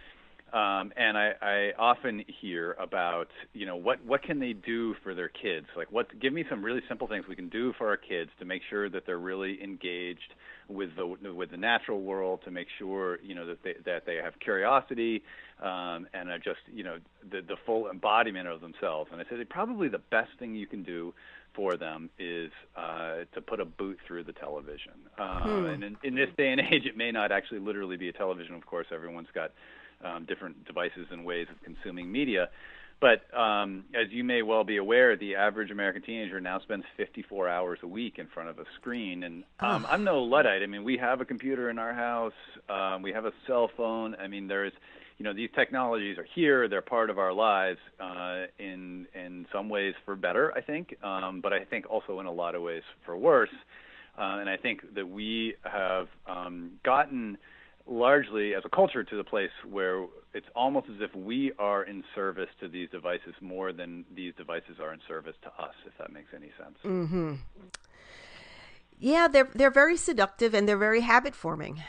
Um, 0.52 0.92
and 0.96 1.18
I, 1.18 1.32
I 1.42 1.72
often 1.78 2.24
hear 2.40 2.72
about, 2.80 3.28
you 3.52 3.66
know, 3.66 3.76
what 3.76 4.02
what 4.06 4.22
can 4.22 4.40
they 4.40 4.54
do 4.54 4.94
for 5.02 5.14
their 5.14 5.28
kids? 5.28 5.66
Like, 5.76 5.92
what? 5.92 6.18
Give 6.18 6.32
me 6.32 6.42
some 6.48 6.64
really 6.64 6.80
simple 6.88 7.06
things 7.06 7.26
we 7.28 7.36
can 7.36 7.50
do 7.50 7.74
for 7.76 7.86
our 7.86 7.98
kids 7.98 8.30
to 8.38 8.46
make 8.46 8.62
sure 8.70 8.88
that 8.88 9.04
they're 9.04 9.18
really 9.18 9.62
engaged 9.62 10.32
with 10.68 10.88
the 10.96 11.34
with 11.34 11.50
the 11.50 11.58
natural 11.58 12.00
world, 12.00 12.40
to 12.46 12.50
make 12.50 12.68
sure, 12.78 13.18
you 13.22 13.34
know, 13.34 13.46
that 13.46 13.62
they 13.62 13.74
that 13.84 14.06
they 14.06 14.16
have 14.16 14.32
curiosity 14.40 15.22
um, 15.62 16.06
and 16.14 16.30
are 16.30 16.38
just, 16.38 16.60
you 16.72 16.82
know, 16.82 16.96
the 17.30 17.42
the 17.42 17.56
full 17.66 17.90
embodiment 17.90 18.48
of 18.48 18.62
themselves. 18.62 19.10
And 19.12 19.20
I 19.20 19.24
said, 19.28 19.46
probably 19.50 19.88
the 19.88 20.04
best 20.10 20.30
thing 20.38 20.54
you 20.54 20.66
can 20.66 20.82
do 20.82 21.12
for 21.54 21.76
them 21.76 22.10
is 22.18 22.50
uh, 22.76 23.24
to 23.34 23.40
put 23.40 23.60
a 23.60 23.64
boot 23.64 23.98
through 24.06 24.24
the 24.24 24.32
television. 24.32 24.92
Uh, 25.18 25.40
hmm. 25.40 25.66
And 25.66 25.84
in, 25.84 25.96
in 26.02 26.14
this 26.14 26.28
day 26.36 26.50
and 26.50 26.60
age, 26.72 26.86
it 26.86 26.96
may 26.96 27.10
not 27.10 27.32
actually 27.32 27.60
literally 27.60 27.96
be 27.96 28.08
a 28.08 28.12
television. 28.12 28.54
Of 28.54 28.66
course, 28.66 28.86
everyone's 28.92 29.28
got 29.34 29.52
um, 30.04 30.24
different 30.26 30.64
devices 30.64 31.06
and 31.10 31.24
ways 31.24 31.46
of 31.50 31.62
consuming 31.62 32.10
media. 32.10 32.48
But 33.00 33.32
um, 33.36 33.84
as 33.94 34.10
you 34.10 34.24
may 34.24 34.42
well 34.42 34.64
be 34.64 34.76
aware, 34.76 35.16
the 35.16 35.36
average 35.36 35.70
American 35.70 36.02
teenager 36.02 36.40
now 36.40 36.58
spends 36.60 36.84
54 36.96 37.48
hours 37.48 37.78
a 37.82 37.86
week 37.86 38.18
in 38.18 38.26
front 38.26 38.48
of 38.48 38.58
a 38.58 38.64
screen. 38.80 39.22
And 39.22 39.44
um, 39.60 39.86
I'm 39.88 40.02
no 40.02 40.22
luddite. 40.22 40.62
I 40.62 40.66
mean, 40.66 40.82
we 40.82 40.96
have 40.96 41.20
a 41.20 41.24
computer 41.24 41.70
in 41.70 41.78
our 41.78 41.94
house. 41.94 42.32
Um, 42.68 43.02
we 43.02 43.12
have 43.12 43.24
a 43.24 43.32
cell 43.46 43.70
phone. 43.76 44.16
I 44.16 44.26
mean, 44.26 44.48
there's, 44.48 44.72
you 45.18 45.24
know, 45.24 45.32
these 45.32 45.50
technologies 45.54 46.16
are 46.16 46.26
here. 46.34 46.68
They're 46.68 46.80
part 46.80 47.10
of 47.10 47.18
our 47.18 47.32
lives 47.32 47.78
uh, 48.00 48.46
in 48.58 49.06
in 49.14 49.46
some 49.52 49.68
ways 49.68 49.94
for 50.04 50.14
better, 50.14 50.52
I 50.56 50.60
think, 50.60 50.96
um, 51.02 51.40
but 51.40 51.52
I 51.52 51.64
think 51.64 51.90
also 51.90 52.20
in 52.20 52.26
a 52.26 52.32
lot 52.32 52.54
of 52.54 52.62
ways 52.62 52.82
for 53.04 53.16
worse. 53.16 53.50
Uh, 54.16 54.38
and 54.40 54.48
I 54.48 54.56
think 54.56 54.94
that 54.94 55.08
we 55.08 55.54
have 55.62 56.08
um, 56.26 56.72
gotten 56.84 57.38
largely 57.86 58.54
as 58.54 58.62
a 58.64 58.68
culture 58.68 59.02
to 59.02 59.16
the 59.16 59.24
place 59.24 59.50
where 59.68 60.06
it's 60.34 60.46
almost 60.54 60.88
as 60.88 60.96
if 61.00 61.14
we 61.14 61.52
are 61.58 61.84
in 61.84 62.04
service 62.14 62.48
to 62.60 62.68
these 62.68 62.90
devices 62.90 63.34
more 63.40 63.72
than 63.72 64.04
these 64.14 64.34
devices 64.36 64.76
are 64.80 64.92
in 64.92 65.00
service 65.08 65.34
to 65.42 65.48
us, 65.62 65.74
if 65.86 65.96
that 65.98 66.12
makes 66.12 66.28
any 66.34 66.50
sense. 66.62 66.76
Mm-hmm. 66.84 67.34
Yeah, 69.00 69.28
they're 69.28 69.48
they're 69.54 69.70
very 69.70 69.96
seductive 69.96 70.54
and 70.54 70.68
they're 70.68 70.76
very 70.76 71.00
habit 71.00 71.34
forming. 71.34 71.82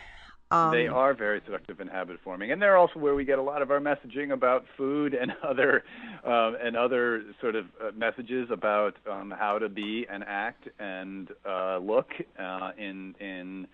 Um, 0.51 0.71
they 0.71 0.87
are 0.87 1.13
very 1.13 1.41
seductive 1.45 1.79
in 1.79 1.87
habit 1.87 2.17
forming, 2.23 2.51
and 2.51 2.59
they're 2.59 2.75
also 2.75 2.99
where 2.99 3.13
we 3.13 3.23
get 3.23 3.37
a 3.37 3.41
lot 3.41 3.61
of 3.61 3.69
our 3.69 3.79
messaging 3.79 4.33
about 4.33 4.65
food 4.75 5.13
and 5.13 5.31
other 5.43 5.83
um, 6.25 6.57
and 6.59 6.75
other 6.75 7.23
sort 7.39 7.55
of 7.55 7.65
uh, 7.79 7.91
messages 7.95 8.49
about 8.51 8.95
um, 9.09 9.31
how 9.37 9.59
to 9.59 9.69
be 9.69 10.07
and 10.11 10.23
act 10.25 10.67
and 10.79 11.29
uh, 11.47 11.77
look 11.77 12.07
uh, 12.39 12.71
in 12.79 13.13
in 13.19 13.67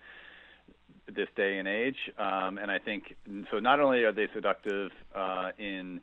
this 1.14 1.28
day 1.34 1.58
and 1.58 1.66
age. 1.66 1.96
Um, 2.18 2.58
and 2.58 2.70
I 2.70 2.78
think 2.78 3.16
so. 3.50 3.58
Not 3.58 3.80
only 3.80 4.04
are 4.04 4.12
they 4.12 4.28
seductive 4.34 4.90
uh, 5.14 5.52
in 5.58 6.02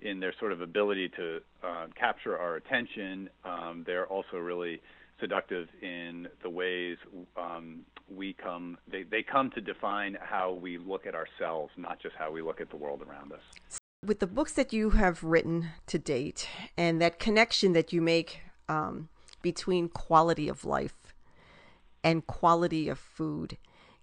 in 0.00 0.20
their 0.20 0.32
sort 0.40 0.52
of 0.52 0.62
ability 0.62 1.10
to 1.10 1.40
uh, 1.62 1.86
capture 2.00 2.38
our 2.38 2.56
attention, 2.56 3.28
um, 3.44 3.84
they're 3.86 4.06
also 4.06 4.38
really 4.38 4.80
seductive 5.20 5.68
in 5.82 6.28
the 6.42 6.48
ways 6.48 6.96
um, 7.36 7.80
we 8.08 8.32
come. 8.34 8.78
They 8.90 9.02
they 9.02 9.22
come 9.22 9.50
to 9.50 9.60
define 9.60 10.16
how 10.20 10.52
we 10.52 10.78
look 10.78 11.06
at 11.06 11.14
ourselves, 11.14 11.72
not 11.76 12.00
just 12.00 12.14
how 12.16 12.30
we 12.30 12.42
look 12.42 12.60
at 12.60 12.70
the 12.70 12.76
world 12.76 13.02
around 13.02 13.32
us. 13.32 13.40
With 14.04 14.20
the 14.20 14.26
books 14.26 14.52
that 14.52 14.72
you 14.72 14.90
have 14.90 15.24
written 15.24 15.70
to 15.86 15.98
date, 15.98 16.48
and 16.76 17.00
that 17.00 17.18
connection 17.18 17.72
that 17.72 17.92
you 17.92 18.02
make 18.02 18.40
um, 18.68 19.08
between 19.42 19.88
quality 19.88 20.48
of 20.48 20.64
life 20.64 21.14
and 22.02 22.26
quality 22.26 22.88
of 22.88 22.98
food 22.98 23.56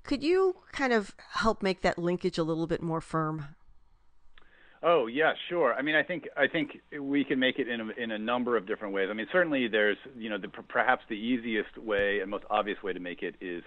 could 0.04 0.24
you 0.24 0.58
kind 0.72 0.94
of 0.94 1.16
help 1.34 1.62
make 1.62 1.82
that 1.82 1.98
linkage 1.98 2.38
a 2.38 2.44
little 2.44 2.68
bit 2.68 2.82
more 2.82 3.02
firm? 3.02 3.56
Oh 4.84 5.06
yeah, 5.06 5.34
sure. 5.48 5.76
I 5.76 5.84
mean, 5.84 5.94
I 5.96 6.02
think 6.02 6.28
I 6.36 6.48
think 6.48 6.82
we 7.00 7.24
can 7.24 7.38
make 7.38 7.60
it 7.60 7.68
in 7.68 7.82
a, 7.82 7.90
in 8.02 8.12
a 8.12 8.18
number 8.18 8.58
of 8.58 8.66
different 8.66 8.96
ways. 8.96 9.10
I 9.12 9.14
mean, 9.14 9.28
certainly 9.32 9.68
there's 9.68 9.98
you 10.18 10.28
know 10.28 10.40
the, 10.40 10.48
perhaps 10.48 11.04
the 11.08 11.16
easiest 11.16 11.78
way 11.78 12.20
and 12.20 12.32
most 12.32 12.46
obvious 12.50 12.82
way 12.82 12.92
to 12.92 13.00
make 13.00 13.22
it 13.22 13.36
is 13.40 13.62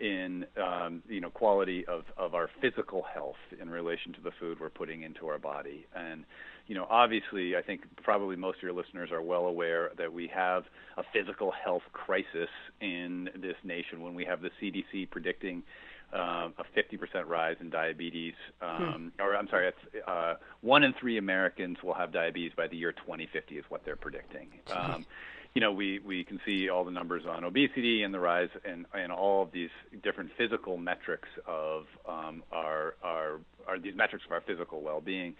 in 0.00 0.46
um, 0.62 1.02
you 1.08 1.20
know 1.20 1.30
quality 1.30 1.84
of 1.86 2.04
of 2.16 2.36
our 2.36 2.48
physical 2.60 3.02
health 3.12 3.40
in 3.60 3.68
relation 3.68 4.12
to 4.12 4.20
the 4.20 4.30
food 4.38 4.58
we're 4.60 4.70
putting 4.70 5.02
into 5.02 5.26
our 5.26 5.38
body. 5.38 5.86
And 5.96 6.24
you 6.68 6.76
know, 6.76 6.86
obviously, 6.88 7.56
I 7.56 7.62
think 7.62 7.80
probably 8.04 8.36
most 8.36 8.58
of 8.58 8.62
your 8.62 8.72
listeners 8.72 9.10
are 9.10 9.22
well 9.22 9.46
aware 9.46 9.90
that 9.98 10.12
we 10.12 10.30
have 10.32 10.62
a 10.96 11.02
physical 11.12 11.50
health 11.50 11.82
crisis 11.92 12.48
in 12.80 13.28
this 13.34 13.56
nation 13.64 14.02
when 14.02 14.14
we 14.14 14.24
have 14.24 14.40
the 14.40 14.50
CDC 14.62 15.10
predicting 15.10 15.64
uh, 16.12 16.48
a 16.58 16.64
50% 16.76 17.26
rise 17.26 17.56
in 17.60 17.70
diabetes, 17.70 18.34
um, 18.60 19.12
hmm. 19.16 19.22
or 19.22 19.36
I'm 19.36 19.48
sorry, 19.48 19.68
it's, 19.68 20.06
uh, 20.06 20.34
one 20.60 20.82
in 20.82 20.92
three 20.94 21.18
Americans 21.18 21.78
will 21.82 21.94
have 21.94 22.12
diabetes 22.12 22.52
by 22.56 22.66
the 22.66 22.76
year 22.76 22.92
2050 22.92 23.56
is 23.56 23.64
what 23.68 23.84
they're 23.84 23.96
predicting. 23.96 24.48
Um, 24.74 25.06
you 25.54 25.60
know, 25.60 25.72
we, 25.72 25.98
we 26.00 26.24
can 26.24 26.40
see 26.46 26.68
all 26.68 26.84
the 26.84 26.90
numbers 26.90 27.24
on 27.28 27.44
obesity 27.44 28.02
and 28.02 28.14
the 28.14 28.20
rise 28.20 28.48
in, 28.64 28.86
in 28.98 29.10
all 29.10 29.42
of 29.42 29.52
these 29.52 29.70
different 30.02 30.30
physical 30.36 30.76
metrics 30.76 31.28
of 31.46 31.86
um, 32.08 32.42
our, 32.52 32.94
our, 33.02 33.40
our, 33.66 33.78
these 33.78 33.96
metrics 33.96 34.24
of 34.24 34.32
our 34.32 34.40
physical 34.40 34.82
well-being. 34.82 35.34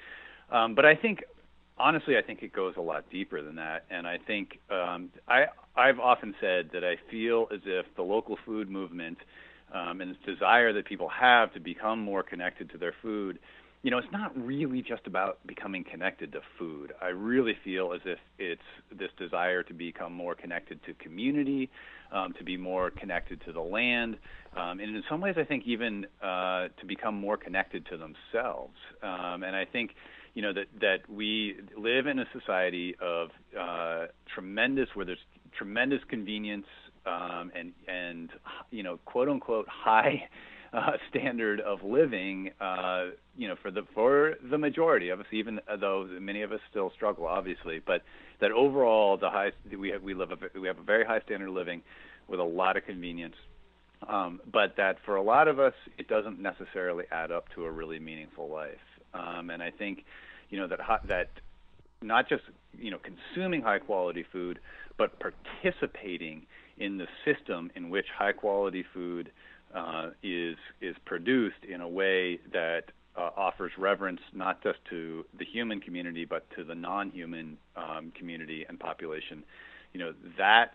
Um, 0.51 0.75
but 0.75 0.85
I 0.85 0.97
think, 0.97 1.25
honestly, 1.79 2.17
I 2.17 2.23
think 2.23 2.43
it 2.43 2.53
goes 2.53 2.75
a 2.77 2.81
lot 2.81 3.09
deeper 3.11 3.41
than 3.43 3.57
that. 3.57 3.85
And 3.89 4.07
I 4.07 4.19
think 4.19 4.59
um, 4.71 5.11
I, 5.29 5.47
I've 5.77 6.01
often 6.01 6.35
said 6.41 6.71
that 6.73 6.85
I 6.85 6.97
feel 7.09 7.47
as 7.53 7.61
if 7.65 7.87
the 7.97 8.03
local 8.03 8.39
food 8.47 8.71
movement– 8.71 9.19
um, 9.73 10.01
and 10.01 10.11
this 10.11 10.19
desire 10.27 10.73
that 10.73 10.87
people 10.87 11.09
have 11.09 11.53
to 11.55 11.61
become 11.61 12.01
more 12.01 12.23
connected 12.23 12.71
to 12.71 12.79
their 12.79 12.95
food 13.03 13.39
you 13.83 13.91
know, 13.91 13.97
it's 13.97 14.13
not 14.13 14.37
really 14.37 14.83
just 14.83 15.07
about 15.07 15.39
becoming 15.47 15.85
connected 15.85 16.33
to 16.33 16.41
food. 16.59 16.93
I 17.01 17.09
really 17.09 17.55
feel 17.65 17.95
as 17.95 18.03
if 18.05 18.19
it's 18.39 18.61
this 18.91 19.09
desire 19.19 19.63
to 19.63 19.73
become 19.73 20.13
more 20.13 20.35
connected 20.35 20.85
to 20.85 20.93
community, 20.95 21.71
um, 22.13 22.35
to 22.35 22.45
be 22.45 22.59
more 22.59 22.91
connected 22.91 23.41
to 23.47 23.53
the 23.53 23.61
land, 23.61 24.19
um, 24.57 24.81
and 24.81 24.97
in 24.97 25.03
some 25.09 25.21
ways, 25.21 25.37
I 25.39 25.45
think 25.45 25.65
even 25.67 26.07
uh, 26.23 26.69
to 26.81 26.87
become 26.87 27.15
more 27.15 27.37
connected 27.37 27.87
to 27.87 27.97
themselves. 27.97 28.75
Um, 29.03 29.45
and 29.45 29.55
I 29.55 29.65
think, 29.65 29.93
you 30.35 30.43
know, 30.43 30.53
that 30.53 30.67
that 30.81 31.09
we 31.09 31.57
live 31.79 32.07
in 32.07 32.19
a 32.19 32.25
society 32.33 32.97
of 33.01 33.29
uh, 33.59 34.07
tremendous, 34.35 34.89
where 34.95 35.07
there's 35.07 35.19
tremendous 35.57 36.01
convenience 36.09 36.67
um, 37.07 37.51
and 37.55 37.73
and 37.89 38.31
you 38.71 38.83
know, 38.83 38.99
quote 39.05 39.29
unquote 39.29 39.67
high 39.69 40.29
uh, 40.73 40.93
standard 41.11 41.61
of 41.61 41.83
living, 41.83 42.51
uh, 42.61 43.07
you 43.37 43.49
know, 43.49 43.57
for 43.61 43.71
the 43.71 43.83
for 43.95 44.35
the 44.51 44.59
majority 44.59 45.09
of 45.09 45.21
us, 45.21 45.27
even 45.33 45.61
though 45.81 46.07
many 46.21 46.43
of 46.43 46.53
us 46.53 46.61
still 46.71 46.93
struggle, 46.95 47.27
obviously, 47.27 47.81
but 47.85 48.03
that 48.41 48.53
overall 48.53 49.17
the 49.17 49.31
high 49.31 49.51
we 49.77 49.91
have, 49.91 50.03
we 50.03 50.15
live 50.15 50.31
a, 50.31 50.59
we 50.59 50.69
have 50.69 50.79
a 50.79 50.83
very 50.83 51.05
high 51.05 51.21
standard 51.21 51.49
of 51.49 51.55
living 51.55 51.83
with 52.29 52.41
a 52.41 52.45
lot 52.45 52.77
of 52.77 52.85
convenience, 52.85 53.35
um, 54.09 54.41
but 54.53 54.77
that 54.77 54.97
for 55.05 55.17
a 55.17 55.23
lot 55.23 55.49
of 55.49 55.59
us 55.59 55.75
it 55.99 56.07
doesn't 56.07 56.41
necessarily 56.41 57.05
add 57.11 57.33
up 57.33 57.47
to 57.55 57.65
a 57.65 57.71
really 57.71 57.99
meaningful 57.99 58.49
life, 58.49 58.79
um, 59.13 59.51
and 59.51 59.63
I 59.63 59.71
think, 59.71 60.05
you 60.51 60.59
know, 60.59 60.69
that 60.69 60.81
that 61.09 61.31
not 62.01 62.29
just 62.29 62.45
you 62.79 62.91
know 62.91 62.99
consuming 62.99 63.63
high 63.63 63.81
quality 63.81 64.25
food, 64.31 64.61
but 64.97 65.19
participating 65.19 66.47
in 66.81 66.97
the 66.97 67.07
system 67.25 67.71
in 67.77 67.91
which 67.91 68.07
high 68.17 68.33
quality 68.33 68.85
food 68.93 69.31
uh, 69.75 70.11
is 70.23 70.57
is 70.81 70.97
produced 71.05 71.63
in 71.69 71.81
a 71.81 71.89
way 71.89 72.41
that 72.53 72.87
uh, 73.17 73.31
offers 73.37 73.73
reverence 73.79 74.21
not 74.33 74.63
just 74.63 74.79
to 74.89 75.25
the 75.39 75.45
human 75.45 75.81
community 75.81 76.25
but 76.25 76.49
to 76.57 76.65
the 76.65 76.75
non-human 76.75 77.57
um, 77.77 78.13
community 78.19 78.67
and 78.69 78.81
population. 78.81 79.45
You 79.93 80.01
know 80.01 80.15
that 80.39 80.75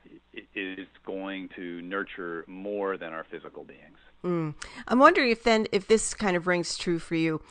is 0.54 0.88
going 1.06 1.50
to 1.56 1.82
nurture 1.82 2.46
more 2.48 2.98
than 2.98 3.12
our 3.12 3.26
physical 3.30 3.64
beings. 3.64 3.98
Mm. 4.24 4.56
I'm 4.88 5.00
wondering 5.00 5.32
if 5.32 5.44
then 5.44 5.68
if 5.72 5.88
this 5.88 6.14
kind 6.14 6.38
of 6.38 6.48
rings 6.48 6.78
true 6.78 7.00
for 7.00 7.16
you. 7.16 7.42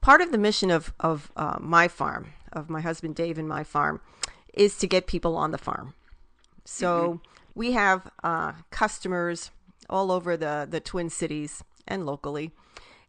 Part 0.00 0.20
of 0.20 0.32
the 0.32 0.38
mission 0.38 0.70
of 0.70 0.92
of 1.00 1.30
uh, 1.36 1.58
my 1.60 1.86
farm, 1.88 2.32
of 2.52 2.68
my 2.68 2.80
husband 2.80 3.14
Dave 3.14 3.38
and 3.38 3.48
my 3.48 3.62
farm, 3.62 4.00
is 4.52 4.76
to 4.78 4.86
get 4.86 5.06
people 5.06 5.36
on 5.36 5.52
the 5.52 5.58
farm. 5.58 5.94
So 6.64 7.20
mm-hmm. 7.20 7.31
We 7.54 7.72
have 7.72 8.10
uh, 8.22 8.52
customers 8.70 9.50
all 9.88 10.10
over 10.10 10.36
the, 10.36 10.66
the 10.68 10.80
Twin 10.80 11.10
Cities 11.10 11.62
and 11.86 12.06
locally. 12.06 12.52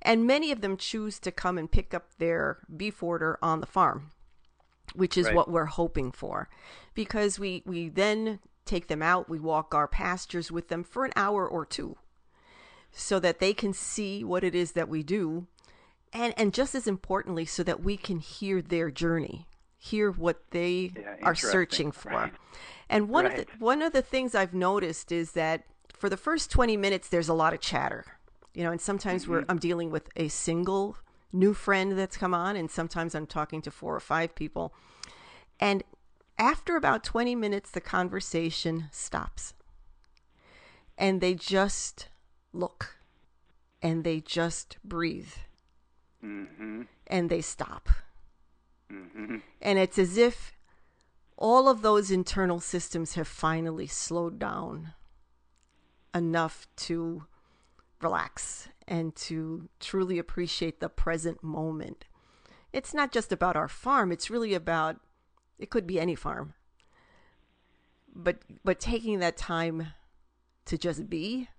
And 0.01 0.27
many 0.27 0.51
of 0.51 0.61
them 0.61 0.75
choose 0.75 1.17
to 1.19 1.31
come 1.31 1.57
and 1.57 1.71
pick 1.71 1.93
up 1.93 2.09
their 2.17 2.59
beef 2.75 3.01
order 3.01 3.39
on 3.41 3.61
the 3.61 3.65
farm, 3.65 4.11
which 4.93 5.17
is 5.17 5.27
right. 5.27 5.35
what 5.35 5.49
we're 5.49 5.65
hoping 5.65 6.11
for. 6.11 6.49
Because 6.93 7.39
we, 7.39 7.63
we 7.65 7.87
then 7.87 8.39
take 8.65 8.87
them 8.87 9.01
out, 9.01 9.29
we 9.29 9.39
walk 9.39 9.73
our 9.73 9.87
pastures 9.87 10.51
with 10.51 10.67
them 10.67 10.83
for 10.83 11.05
an 11.05 11.13
hour 11.15 11.47
or 11.47 11.65
two 11.65 11.97
so 12.91 13.19
that 13.19 13.39
they 13.39 13.53
can 13.53 13.73
see 13.73 14.23
what 14.23 14.43
it 14.43 14.53
is 14.53 14.73
that 14.73 14.89
we 14.89 15.03
do. 15.03 15.47
And, 16.11 16.33
and 16.37 16.53
just 16.53 16.75
as 16.75 16.85
importantly, 16.85 17.45
so 17.45 17.63
that 17.63 17.81
we 17.81 17.97
can 17.97 18.19
hear 18.19 18.61
their 18.61 18.91
journey, 18.91 19.47
hear 19.83 20.11
what 20.11 20.39
they 20.51 20.93
yeah, 20.95 21.17
are 21.23 21.35
searching 21.35 21.91
for. 21.91 22.09
Right. 22.09 22.33
And 22.89 23.09
one 23.09 23.25
right. 23.25 23.39
of 23.39 23.45
the 23.45 23.51
one 23.59 23.81
of 23.81 23.91
the 23.91 24.01
things 24.01 24.33
I've 24.33 24.53
noticed 24.53 25.11
is 25.11 25.33
that 25.33 25.65
for 25.93 26.09
the 26.09 26.17
first 26.17 26.49
20 26.51 26.77
minutes 26.77 27.09
there's 27.09 27.29
a 27.29 27.33
lot 27.33 27.53
of 27.53 27.61
chatter 27.61 28.05
you 28.53 28.63
know 28.63 28.71
and 28.71 28.81
sometimes 28.81 29.23
mm-hmm. 29.23 29.31
we're 29.31 29.45
i'm 29.47 29.57
dealing 29.57 29.89
with 29.89 30.09
a 30.17 30.27
single 30.27 30.97
new 31.31 31.53
friend 31.53 31.97
that's 31.97 32.17
come 32.17 32.33
on 32.33 32.57
and 32.57 32.69
sometimes 32.69 33.15
i'm 33.15 33.25
talking 33.25 33.61
to 33.61 33.71
four 33.71 33.95
or 33.95 34.01
five 34.01 34.35
people 34.35 34.73
and 35.61 35.81
after 36.37 36.75
about 36.75 37.05
20 37.05 37.35
minutes 37.35 37.71
the 37.71 37.79
conversation 37.79 38.89
stops 38.91 39.53
and 40.97 41.21
they 41.21 41.33
just 41.33 42.09
look 42.51 42.97
and 43.81 44.03
they 44.03 44.19
just 44.19 44.77
breathe 44.83 45.33
mm-hmm. 46.21 46.81
and 47.07 47.29
they 47.29 47.39
stop 47.39 47.87
mm-hmm. 48.93 49.37
and 49.61 49.79
it's 49.79 49.97
as 49.97 50.17
if 50.17 50.53
all 51.37 51.67
of 51.67 51.81
those 51.81 52.11
internal 52.11 52.59
systems 52.59 53.15
have 53.15 53.27
finally 53.27 53.87
slowed 53.87 54.39
down 54.39 54.93
enough 56.13 56.67
to 56.75 57.25
relax 58.01 58.69
and 58.87 59.15
to 59.15 59.69
truly 59.79 60.19
appreciate 60.19 60.79
the 60.79 60.89
present 60.89 61.43
moment. 61.43 62.05
It's 62.71 62.93
not 62.93 63.11
just 63.11 63.31
about 63.31 63.55
our 63.55 63.67
farm, 63.67 64.11
it's 64.11 64.29
really 64.29 64.53
about 64.53 64.99
it 65.59 65.69
could 65.69 65.87
be 65.87 65.99
any 65.99 66.15
farm. 66.15 66.53
But 68.15 68.39
but 68.63 68.79
taking 68.79 69.19
that 69.19 69.37
time 69.37 69.87
to 70.65 70.77
just 70.77 71.09
be 71.09 71.49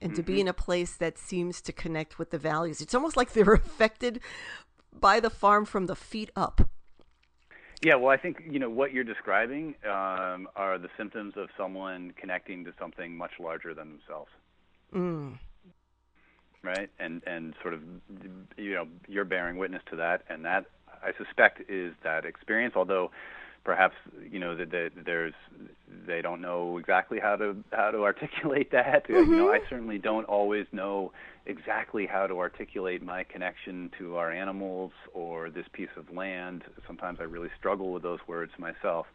and 0.00 0.12
mm-hmm. 0.12 0.16
to 0.16 0.22
be 0.22 0.32
mm-hmm. 0.34 0.40
in 0.42 0.48
a 0.48 0.52
place 0.52 0.96
that 0.96 1.18
seems 1.18 1.60
to 1.62 1.72
connect 1.72 2.18
with 2.18 2.30
the 2.30 2.38
values. 2.38 2.80
It's 2.80 2.94
almost 2.94 3.16
like 3.16 3.32
they're 3.32 3.52
affected 3.54 4.20
by 5.00 5.20
the 5.20 5.30
farm 5.30 5.64
from 5.64 5.86
the 5.86 5.96
feet 5.96 6.30
up. 6.36 6.68
Yeah, 7.82 7.96
well, 7.96 8.10
I 8.10 8.16
think 8.16 8.42
you 8.50 8.58
know 8.58 8.70
what 8.70 8.92
you're 8.92 9.04
describing 9.04 9.74
um, 9.84 10.48
are 10.56 10.78
the 10.78 10.88
symptoms 10.96 11.34
of 11.36 11.48
someone 11.56 12.12
connecting 12.18 12.64
to 12.64 12.72
something 12.78 13.16
much 13.16 13.32
larger 13.38 13.74
than 13.74 13.90
themselves. 13.90 14.30
Mm. 14.94 15.38
Right, 16.62 16.88
and 16.98 17.22
and 17.26 17.54
sort 17.62 17.74
of 17.74 17.80
you 18.56 18.74
know 18.74 18.88
you're 19.06 19.24
bearing 19.24 19.58
witness 19.58 19.82
to 19.90 19.96
that, 19.96 20.24
and 20.28 20.44
that 20.44 20.66
I 21.02 21.12
suspect 21.22 21.70
is 21.70 21.94
that 22.02 22.24
experience. 22.24 22.74
Although 22.76 23.10
perhaps 23.66 23.96
you 24.30 24.38
know 24.38 24.54
that, 24.54 24.70
that 24.70 24.92
there's 25.04 25.34
they 26.06 26.22
don't 26.22 26.40
know 26.40 26.78
exactly 26.78 27.18
how 27.18 27.34
to 27.34 27.56
how 27.72 27.90
to 27.90 28.04
articulate 28.04 28.70
that. 28.72 29.06
Mm-hmm. 29.08 29.30
You 29.30 29.36
know, 29.38 29.52
I 29.52 29.60
certainly 29.68 29.98
don't 29.98 30.24
always 30.24 30.66
know 30.72 31.12
exactly 31.44 32.06
how 32.06 32.26
to 32.28 32.38
articulate 32.38 33.02
my 33.02 33.24
connection 33.24 33.90
to 33.98 34.16
our 34.16 34.30
animals 34.30 34.92
or 35.12 35.50
this 35.50 35.66
piece 35.72 35.94
of 35.96 36.10
land. 36.10 36.62
Sometimes 36.86 37.18
I 37.20 37.24
really 37.24 37.50
struggle 37.58 37.92
with 37.92 38.04
those 38.04 38.20
words 38.26 38.52
myself, 38.56 39.06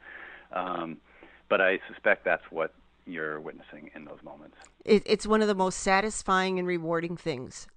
um, 0.52 0.98
but 1.50 1.62
I 1.62 1.80
suspect 1.92 2.26
that's 2.26 2.44
what 2.52 2.74
you're 3.06 3.40
witnessing 3.40 3.90
in 3.96 4.06
those 4.06 4.20
moments. 4.24 4.58
It, 4.86 5.04
it's 5.06 5.26
one 5.26 5.42
of 5.42 5.48
the 5.48 5.56
most 5.56 5.80
satisfying 5.80 6.60
and 6.60 6.68
rewarding 6.68 7.18
things 7.18 7.68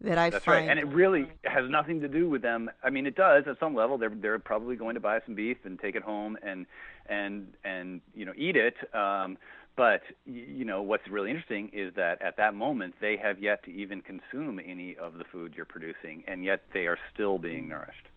that 0.00 0.18
I 0.18 0.30
That's 0.30 0.44
find. 0.44 0.66
right, 0.66 0.70
and 0.70 0.78
it 0.78 0.86
really 0.94 1.26
has 1.44 1.68
nothing 1.68 2.00
to 2.00 2.08
do 2.08 2.28
with 2.28 2.42
them. 2.42 2.70
I 2.84 2.90
mean, 2.90 3.06
it 3.06 3.16
does 3.16 3.44
at 3.46 3.58
some 3.58 3.74
level. 3.74 3.98
They're 3.98 4.12
they're 4.14 4.38
probably 4.38 4.76
going 4.76 4.94
to 4.94 5.00
buy 5.00 5.20
some 5.26 5.34
beef 5.34 5.58
and 5.64 5.78
take 5.78 5.96
it 5.96 6.02
home 6.02 6.36
and 6.42 6.66
and 7.08 7.48
and 7.64 8.00
you 8.14 8.24
know 8.24 8.32
eat 8.36 8.56
it. 8.56 8.74
Um, 8.94 9.38
but 9.76 10.02
you 10.24 10.64
know 10.64 10.82
what's 10.82 11.08
really 11.08 11.30
interesting 11.30 11.70
is 11.72 11.94
that 11.94 12.20
at 12.22 12.36
that 12.36 12.54
moment 12.54 12.94
they 13.00 13.16
have 13.16 13.40
yet 13.40 13.64
to 13.64 13.72
even 13.72 14.00
consume 14.00 14.60
any 14.64 14.96
of 14.96 15.18
the 15.18 15.24
food 15.24 15.54
you're 15.56 15.66
producing, 15.66 16.22
and 16.28 16.44
yet 16.44 16.62
they 16.72 16.86
are 16.86 16.98
still 17.12 17.38
being 17.38 17.68
nourished. 17.68 18.08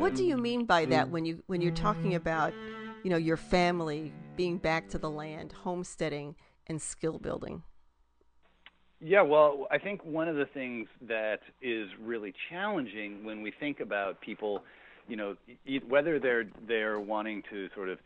What 0.00 0.14
do 0.14 0.24
you 0.24 0.36
mean 0.36 0.64
by 0.64 0.86
that 0.86 1.10
when 1.10 1.24
you 1.24 1.42
when 1.46 1.60
you're 1.60 1.70
talking 1.72 2.14
about, 2.14 2.52
you 3.04 3.10
know, 3.10 3.16
your 3.16 3.36
family 3.36 4.12
being 4.36 4.58
back 4.58 4.88
to 4.88 4.98
the 4.98 5.10
land, 5.10 5.52
homesteading? 5.52 6.34
And 6.68 6.80
skill 6.80 7.18
building? 7.18 7.62
Yeah, 9.00 9.22
well, 9.22 9.68
I 9.70 9.78
think 9.78 10.04
one 10.04 10.28
of 10.28 10.36
the 10.36 10.46
things 10.46 10.88
that 11.06 11.40
is 11.62 11.88
really 12.00 12.34
challenging 12.50 13.24
when 13.24 13.42
we 13.42 13.52
think 13.52 13.78
about 13.80 14.20
people, 14.20 14.64
you 15.06 15.16
know, 15.16 15.36
whether 15.88 16.18
they're 16.18 16.46
they're 16.66 16.98
wanting 16.98 17.42
to 17.50 17.68
sort 17.74 17.88
of, 17.88 17.98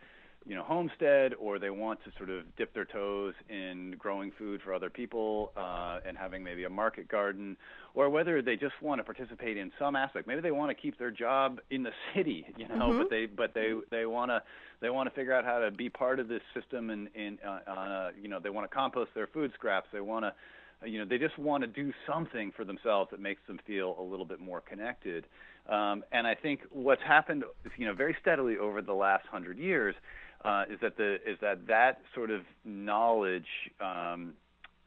you 0.47 0.55
know, 0.55 0.63
homestead 0.63 1.35
or 1.39 1.59
they 1.59 1.71
want 1.71 2.03
to 2.05 2.11
sort 2.17 2.31
of 2.31 2.45
dip 2.57 2.75
their 2.75 2.85
toes 2.85 3.35
in 3.49 3.95
growing 3.99 4.33
food 4.39 4.61
for 4.65 4.75
other 4.75 4.91
people 4.91 5.53
uh, 5.57 6.01
and 6.07 6.17
having 6.17 6.43
maybe 6.43 6.65
a 6.65 6.71
market 6.71 7.09
garden, 7.09 7.57
or 7.95 8.09
whether 8.09 8.43
they 8.43 8.57
just 8.57 8.75
want 8.81 8.99
to 8.99 9.05
participate 9.05 9.57
in 9.57 9.71
some 9.79 9.97
aspect. 9.97 10.27
Maybe 10.27 10.41
they 10.41 10.51
want 10.51 10.77
to 10.77 10.81
keep 10.81 10.99
their 10.99 11.11
job 11.11 11.61
in 11.71 11.83
the 11.83 11.93
city, 12.15 12.47
you 12.57 12.69
know, 12.69 12.89
mm-hmm. 12.89 12.99
but 12.99 13.11
they 13.11 13.27
but 13.27 13.55
they 13.55 13.73
they 13.91 14.07
want 14.07 14.31
to 14.31 14.43
they 14.83 14.91
want 14.91 15.09
to 15.09 15.15
figure 15.15 15.33
out 15.33 15.45
how 15.45 15.61
to 15.61 15.71
be 15.71 15.89
part 15.89 16.19
of 16.19 16.29
this 16.29 16.43
system 16.53 16.91
and 16.91 17.09
in 17.15 17.39
uh, 17.47 17.61
on 17.69 17.91
a, 17.91 18.11
you 18.21 18.29
know 18.29 18.39
they 18.41 18.51
want 18.51 18.69
to 18.69 18.75
compost 18.75 19.11
their 19.15 19.29
food 19.29 19.53
scraps 19.55 19.87
they 19.93 20.01
want 20.01 20.25
to 20.25 20.89
you 20.89 20.99
know 20.99 21.05
they 21.05 21.19
just 21.19 21.39
want 21.39 21.63
to 21.63 21.69
do 21.69 21.93
something 22.07 22.53
for 22.55 22.65
themselves 22.65 23.11
that 23.11 23.21
makes 23.21 23.41
them 23.47 23.59
feel 23.67 23.97
a 23.99 24.03
little 24.03 24.27
bit 24.27 24.41
more 24.41 24.61
connected 24.61 25.25
um, 25.69 26.03
and 26.13 26.27
I 26.27 26.35
think 26.35 26.61
what's 26.71 27.03
happened 27.03 27.45
you 27.77 27.87
know 27.87 27.95
very 27.95 28.17
steadily 28.21 28.59
over 28.59 28.83
the 28.83 28.93
last 28.93 29.27
hundred 29.31 29.59
years 29.59 29.95
uh, 30.45 30.65
is 30.71 30.79
that 30.81 30.97
the 30.97 31.15
is 31.27 31.39
that 31.41 31.67
that 31.67 32.01
sort 32.15 32.31
of 32.31 32.43
knowledge 32.65 33.47
um, 33.81 34.35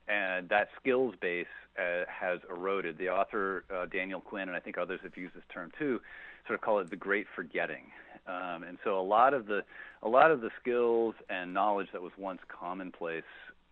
and 0.08 0.50
that 0.50 0.70
skills 0.80 1.16
base 1.22 1.46
uh, 1.78 2.04
has 2.08 2.40
eroded. 2.50 2.98
The 2.98 3.10
author 3.10 3.64
uh, 3.74 3.86
Daniel 3.86 4.22
Quinn 4.22 4.48
and 4.48 4.56
I 4.56 4.60
think 4.60 4.78
others 4.78 5.00
have 5.04 5.18
used 5.18 5.36
this 5.36 5.44
term 5.54 5.72
too, 5.78 6.00
sort 6.48 6.60
of 6.60 6.62
call 6.62 6.80
it 6.80 6.90
the 6.90 6.96
great 6.96 7.28
forgetting. 7.36 7.92
Um, 8.28 8.64
and 8.64 8.78
so 8.84 9.00
a 9.00 9.04
lot 9.04 9.34
of 9.34 9.46
the 9.46 9.64
a 10.04 10.10
lot 10.10 10.32
of 10.32 10.42
the 10.42 10.50
skills 10.60 11.16
and 11.30 11.54
knowledge 11.54 11.88
that 11.94 12.02
was 12.02 12.12
once 12.18 12.42
commonplace 12.48 13.24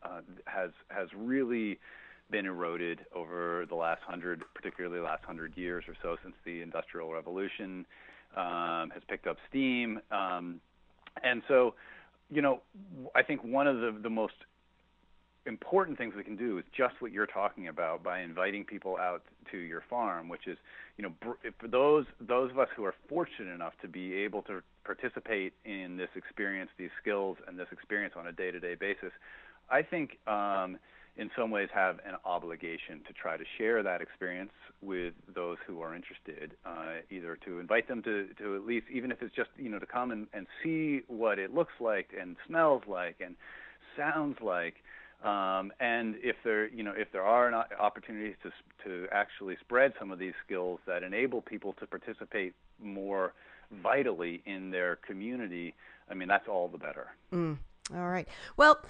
uh, 0.03 0.21
has 0.45 0.71
has 0.89 1.09
really 1.15 1.79
been 2.31 2.45
eroded 2.45 2.99
over 3.13 3.65
the 3.67 3.75
last 3.75 4.01
hundred, 4.03 4.43
particularly 4.55 4.99
last 4.99 5.23
hundred 5.23 5.55
years 5.57 5.83
or 5.87 5.95
so 6.01 6.17
since 6.23 6.35
the 6.45 6.61
Industrial 6.61 7.11
Revolution 7.11 7.85
um, 8.35 8.89
has 8.91 9.03
picked 9.07 9.27
up 9.27 9.37
steam. 9.49 9.99
And 11.21 11.41
so, 11.47 11.75
you 12.29 12.41
know, 12.41 12.61
I 13.15 13.23
think 13.23 13.43
one 13.43 13.67
of 13.67 13.77
the, 13.77 13.95
the 14.01 14.09
most 14.09 14.33
important 15.45 15.97
things 15.97 16.13
we 16.15 16.23
can 16.23 16.37
do 16.37 16.57
is 16.57 16.63
just 16.75 16.95
what 16.99 17.11
you're 17.11 17.27
talking 17.27 17.67
about 17.67 18.03
by 18.03 18.21
inviting 18.21 18.63
people 18.63 18.97
out 18.97 19.21
to 19.51 19.57
your 19.57 19.83
farm, 19.89 20.29
which 20.29 20.47
is, 20.47 20.57
you 20.97 21.03
know, 21.03 21.11
for 21.59 21.67
those 21.67 22.05
those 22.21 22.49
of 22.51 22.59
us 22.59 22.69
who 22.75 22.85
are 22.85 22.95
fortunate 23.09 23.53
enough 23.53 23.73
to 23.81 23.87
be 23.87 24.13
able 24.13 24.41
to 24.43 24.61
participate 24.85 25.53
in 25.65 25.97
this 25.97 26.09
experience, 26.15 26.69
these 26.77 26.89
skills, 27.01 27.37
and 27.47 27.59
this 27.59 27.67
experience 27.71 28.13
on 28.17 28.27
a 28.27 28.31
day-to-day 28.31 28.75
basis, 28.75 29.11
I 29.69 29.81
think 29.81 30.17
um, 30.27 30.77
in 31.15 31.29
some 31.37 31.51
ways 31.51 31.69
have 31.73 31.99
an 32.05 32.15
obligation 32.25 33.01
to 33.07 33.13
try 33.13 33.37
to 33.37 33.43
share 33.57 33.83
that 33.83 34.01
experience 34.01 34.51
with 34.81 35.13
those 35.33 35.57
who 35.67 35.81
are 35.81 35.95
interested, 35.95 36.55
uh, 36.65 37.01
either 37.11 37.37
to 37.45 37.59
invite 37.59 37.87
them 37.87 38.01
to, 38.03 38.27
to 38.39 38.55
at 38.55 38.65
least, 38.65 38.87
even 38.91 39.11
if 39.11 39.21
it's 39.21 39.35
just, 39.35 39.49
you 39.57 39.69
know, 39.69 39.79
to 39.79 39.85
come 39.85 40.11
and, 40.11 40.27
and 40.33 40.47
see 40.63 41.01
what 41.07 41.37
it 41.37 41.53
looks 41.53 41.73
like 41.79 42.09
and 42.19 42.35
smells 42.47 42.81
like 42.87 43.15
and 43.23 43.35
sounds 43.95 44.37
like. 44.41 44.75
Um, 45.23 45.71
and 45.79 46.15
if 46.21 46.35
there, 46.43 46.67
you 46.67 46.83
know, 46.83 46.93
if 46.97 47.11
there 47.13 47.23
are 47.23 47.53
opportunities 47.79 48.35
to 48.43 48.51
to 48.83 49.07
actually 49.11 49.55
spread 49.61 49.93
some 49.97 50.11
of 50.11 50.19
these 50.19 50.33
skills 50.45 50.79
that 50.85 51.01
enable 51.01 51.41
people 51.41 51.73
to 51.79 51.87
participate 51.87 52.53
more 52.81 53.33
vitally 53.71 54.41
in 54.45 54.71
their 54.71 54.97
community, 54.97 55.75
I 56.09 56.13
mean, 56.13 56.27
that's 56.27 56.49
all 56.49 56.67
the 56.67 56.77
better. 56.77 57.07
Mm. 57.31 57.57
All 57.95 58.09
right. 58.09 58.27
Well, 58.57 58.81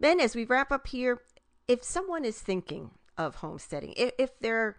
then 0.00 0.18
as 0.18 0.34
we 0.34 0.44
wrap 0.44 0.72
up 0.72 0.86
here, 0.86 1.20
if 1.72 1.82
someone 1.82 2.22
is 2.26 2.38
thinking 2.38 2.90
of 3.16 3.36
homesteading, 3.36 3.94
if, 3.96 4.12
if 4.18 4.38
they're 4.40 4.76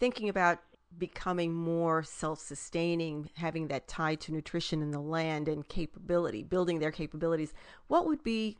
thinking 0.00 0.30
about 0.30 0.60
becoming 0.96 1.52
more 1.52 2.02
self-sustaining, 2.02 3.28
having 3.36 3.68
that 3.68 3.86
tie 3.86 4.14
to 4.14 4.32
nutrition 4.32 4.80
in 4.80 4.92
the 4.92 5.00
land 5.00 5.46
and 5.46 5.68
capability, 5.68 6.42
building 6.42 6.78
their 6.78 6.90
capabilities, 6.90 7.52
what 7.88 8.06
would 8.06 8.24
be 8.24 8.56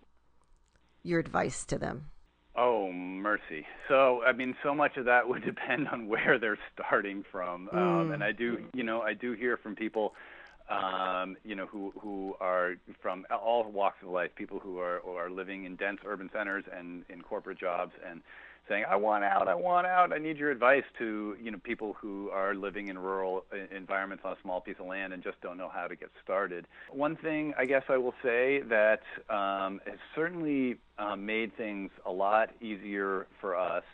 your 1.03 1.19
advice 1.19 1.65
to 1.65 1.79
them? 1.79 2.11
Oh, 2.57 2.93
mercy. 2.93 3.67
So, 3.89 4.23
I 4.23 4.33
mean, 4.33 4.55
so 4.63 4.75
much 4.75 4.99
of 4.99 5.07
that 5.07 5.27
would 5.27 5.43
depend 5.47 5.89
on 5.89 6.09
where 6.09 6.39
they're 6.39 6.59
starting 6.75 7.25
from. 7.33 7.71
Mm. 7.73 7.79
Um, 7.79 8.13
and 8.13 8.23
I 8.23 8.33
do, 8.33 8.59
you 8.75 8.83
know, 8.83 9.01
I 9.01 9.15
do 9.15 9.33
hear 9.33 9.57
from 9.57 9.75
people 9.75 10.13
um, 10.73 11.37
you 11.45 11.55
know, 11.55 11.67
who 11.67 11.93
who 12.01 12.35
are 12.41 12.75
from 13.01 13.27
all 13.31 13.71
walks 13.71 13.99
of 14.03 14.09
life, 14.09 14.31
people 14.37 14.59
who 14.59 14.79
are 14.79 15.01
who 15.05 15.13
are 15.13 15.31
living 15.31 15.65
in 15.65 15.77
dense 15.77 15.99
urban 16.07 16.31
centers 16.33 16.65
and 16.77 17.05
in 17.09 17.23
corporate 17.23 17.59
jobs, 17.59 17.93
and 18.09 18.23
saying, 18.69 18.85
"I 18.89 18.97
want 18.97 19.25
out, 19.25 19.49
I 19.49 19.55
want 19.55 19.87
out, 19.87 20.13
I 20.13 20.19
need 20.19 20.37
your 20.39 20.51
advice." 20.51 20.85
To 20.99 21.37
you 21.41 21.51
know, 21.51 21.59
people 21.63 21.95
who 22.01 22.31
are 22.31 22.55
living 22.55 22.89
in 22.89 22.99
rural 22.99 23.45
environments 23.75 24.25
on 24.25 24.33
a 24.33 24.37
small 24.43 24.61
piece 24.61 24.77
of 24.79 24.87
land 24.87 25.13
and 25.13 25.23
just 25.23 25.41
don't 25.41 25.59
know 25.59 25.71
how 25.73 25.87
to 25.87 25.97
get 25.97 26.11
started. 26.23 26.67
One 26.91 27.17
thing 27.17 27.55
I 27.59 27.67
guess 27.67 27.83
I 27.89 27.97
will 27.97 28.15
say 28.23 28.63
that 28.69 29.03
um, 29.29 29.81
has 29.87 29.99
certainly 30.15 30.79
um, 30.99 31.27
made 31.27 31.57
things 31.57 31.91
a 32.07 32.11
lot 32.11 32.51
easier 32.61 33.27
for 33.41 33.57
us. 33.57 33.85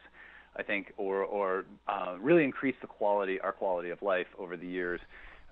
I 0.57 0.63
think, 0.65 0.93
or 0.97 1.23
or 1.23 1.67
uh, 1.87 2.17
really 2.21 2.43
increased 2.43 2.81
the 2.81 2.89
quality, 2.89 3.39
our 3.41 3.53
quality 3.53 3.91
of 3.91 4.03
life 4.03 4.27
over 4.39 4.57
the 4.57 4.67
years 4.67 5.01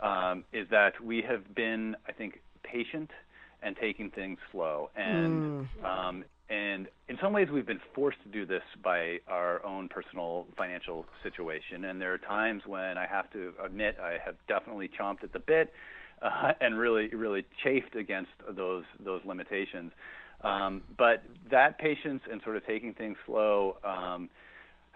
um, 0.00 0.44
is 0.52 0.68
that 0.70 1.00
we 1.02 1.22
have 1.22 1.54
been, 1.54 1.96
I 2.08 2.12
think, 2.12 2.40
patient 2.62 3.10
and 3.62 3.76
taking 3.76 4.10
things 4.10 4.38
slow. 4.52 4.90
And 4.96 5.68
mm. 5.82 5.84
um, 5.84 6.24
and 6.48 6.86
in 7.08 7.18
some 7.20 7.32
ways, 7.32 7.48
we've 7.52 7.66
been 7.66 7.80
forced 7.94 8.22
to 8.22 8.28
do 8.28 8.46
this 8.46 8.62
by 8.82 9.18
our 9.26 9.64
own 9.64 9.88
personal 9.88 10.46
financial 10.56 11.04
situation. 11.24 11.86
And 11.86 12.00
there 12.00 12.12
are 12.14 12.18
times 12.18 12.62
when 12.66 12.96
I 12.96 13.06
have 13.06 13.30
to 13.32 13.52
admit 13.64 13.96
I 14.00 14.18
have 14.24 14.36
definitely 14.46 14.88
chomped 14.88 15.24
at 15.24 15.32
the 15.32 15.40
bit 15.40 15.72
uh, 16.22 16.52
and 16.60 16.78
really, 16.78 17.08
really 17.08 17.44
chafed 17.64 17.96
against 17.96 18.30
those 18.48 18.84
those 19.04 19.22
limitations. 19.24 19.92
Um, 20.42 20.82
but 20.96 21.24
that 21.50 21.78
patience 21.78 22.22
and 22.30 22.40
sort 22.42 22.56
of 22.56 22.66
taking 22.66 22.94
things 22.94 23.16
slow. 23.26 23.78
Um, 23.82 24.28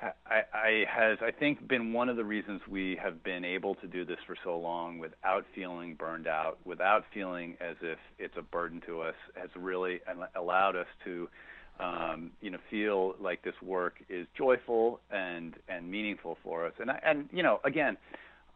I, 0.03 0.43
I 0.55 0.85
has 0.89 1.19
I 1.21 1.31
think 1.31 1.67
been 1.69 1.93
one 1.93 2.09
of 2.09 2.17
the 2.17 2.25
reasons 2.25 2.61
we 2.69 2.99
have 3.03 3.23
been 3.23 3.45
able 3.45 3.75
to 3.77 3.87
do 3.87 4.05
this 4.05 4.19
for 4.27 4.37
so 4.43 4.59
long 4.59 4.99
without 4.99 5.45
feeling 5.55 5.95
burned 5.95 6.27
out, 6.27 6.59
without 6.65 7.05
feeling 7.13 7.57
as 7.61 7.77
if 7.83 7.99
it's 8.19 8.35
a 8.39 8.43
burden 8.43 8.81
to 8.87 9.03
us, 9.03 9.15
has 9.35 9.51
really 9.55 10.01
allowed 10.35 10.77
us 10.77 10.87
to, 11.05 11.29
um, 11.79 12.31
you 12.41 12.51
know, 12.51 12.59
feel 12.71 13.15
like 13.21 13.43
this 13.43 13.55
work 13.63 13.97
is 14.09 14.27
joyful 14.37 15.01
and 15.11 15.55
and 15.69 15.91
meaningful 15.91 16.39
for 16.43 16.67
us. 16.67 16.73
And 16.79 16.91
and 17.05 17.29
you 17.33 17.43
know, 17.43 17.61
again, 17.65 17.97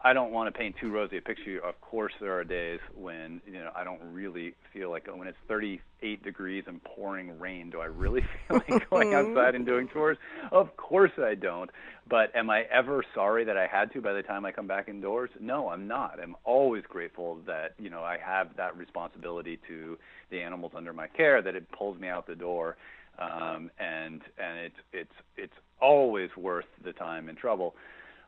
I 0.07 0.12
don't 0.12 0.33
want 0.33 0.53
to 0.53 0.59
paint 0.59 0.77
too 0.79 0.90
rosy 0.90 1.17
a 1.17 1.23
picture. 1.23 1.59
Of 1.64 1.81
course, 1.81 2.12
there 2.21 2.38
are 2.38 2.45
days 2.45 2.79
when 2.95 3.40
you 3.47 3.55
know 3.55 3.71
I 3.75 3.85
don't 3.85 4.01
really 4.12 4.55
feel 4.71 4.90
like 4.90 5.09
when 5.12 5.27
it's 5.27 5.38
38 5.49 6.23
degrees 6.23 6.64
and 6.67 6.85
pouring 6.85 7.38
rain. 7.38 7.71
Do 7.71 7.81
I 7.81 7.87
really 7.87 8.21
feel 8.49 8.61
like 8.69 8.90
going 8.90 9.14
outside 9.14 9.55
and 9.55 9.64
doing 9.64 9.88
chores? 9.90 10.19
Of 10.53 10.77
course 10.77 11.12
I 11.17 11.35
don't. 11.35 11.71
But 12.07 12.37
am 12.37 12.51
I 12.51 12.64
ever 12.71 13.03
sorry 13.14 13.47
that 13.47 13.57
I 13.57 13.67
had 13.67 13.95
to 13.95 14.03
by 14.03 14.12
the 14.12 14.23
time 14.23 14.45
I 14.45 14.53
come 14.53 14.67
back 14.67 14.88
indoors? 14.90 15.31
No, 15.40 15.71
I'm 15.71 15.88
not. 15.88 16.21
I'm 16.23 16.37
always 16.45 16.85
grateful 16.87 17.38
that 17.47 17.75
you 17.79 17.88
know 17.88 18.05
I 18.05 18.19
have 18.19 18.55
that 18.59 18.77
responsibility 18.77 19.59
to 19.69 19.97
the 20.31 20.38
animals 20.43 20.73
under 20.77 20.93
my 20.93 21.07
care. 21.07 21.40
That 21.40 21.57
it 21.57 21.64
pulls 21.73 21.99
me 21.99 22.09
out 22.09 22.27
the 22.27 22.37
door, 22.37 22.77
um, 23.19 23.71
and 23.79 24.21
and 24.37 24.59
it's 24.59 24.77
it's 24.93 25.14
it's 25.38 25.55
always 25.81 26.29
worth 26.37 26.67
the 26.85 26.93
time 26.93 27.31
and 27.31 27.38
trouble. 27.38 27.75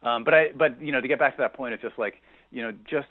Um, 0.03 0.25
but 0.25 0.35
I, 0.35 0.47
but 0.57 0.81
you 0.81 0.93
know, 0.93 1.01
to 1.01 1.09
get 1.09 1.19
back 1.19 1.37
to 1.37 1.43
that 1.43 1.55
point, 1.55 1.75
it's 1.75 1.83
just 1.83 1.99
like 1.99 2.23
you 2.51 2.63
know, 2.63 2.73
just 2.89 3.09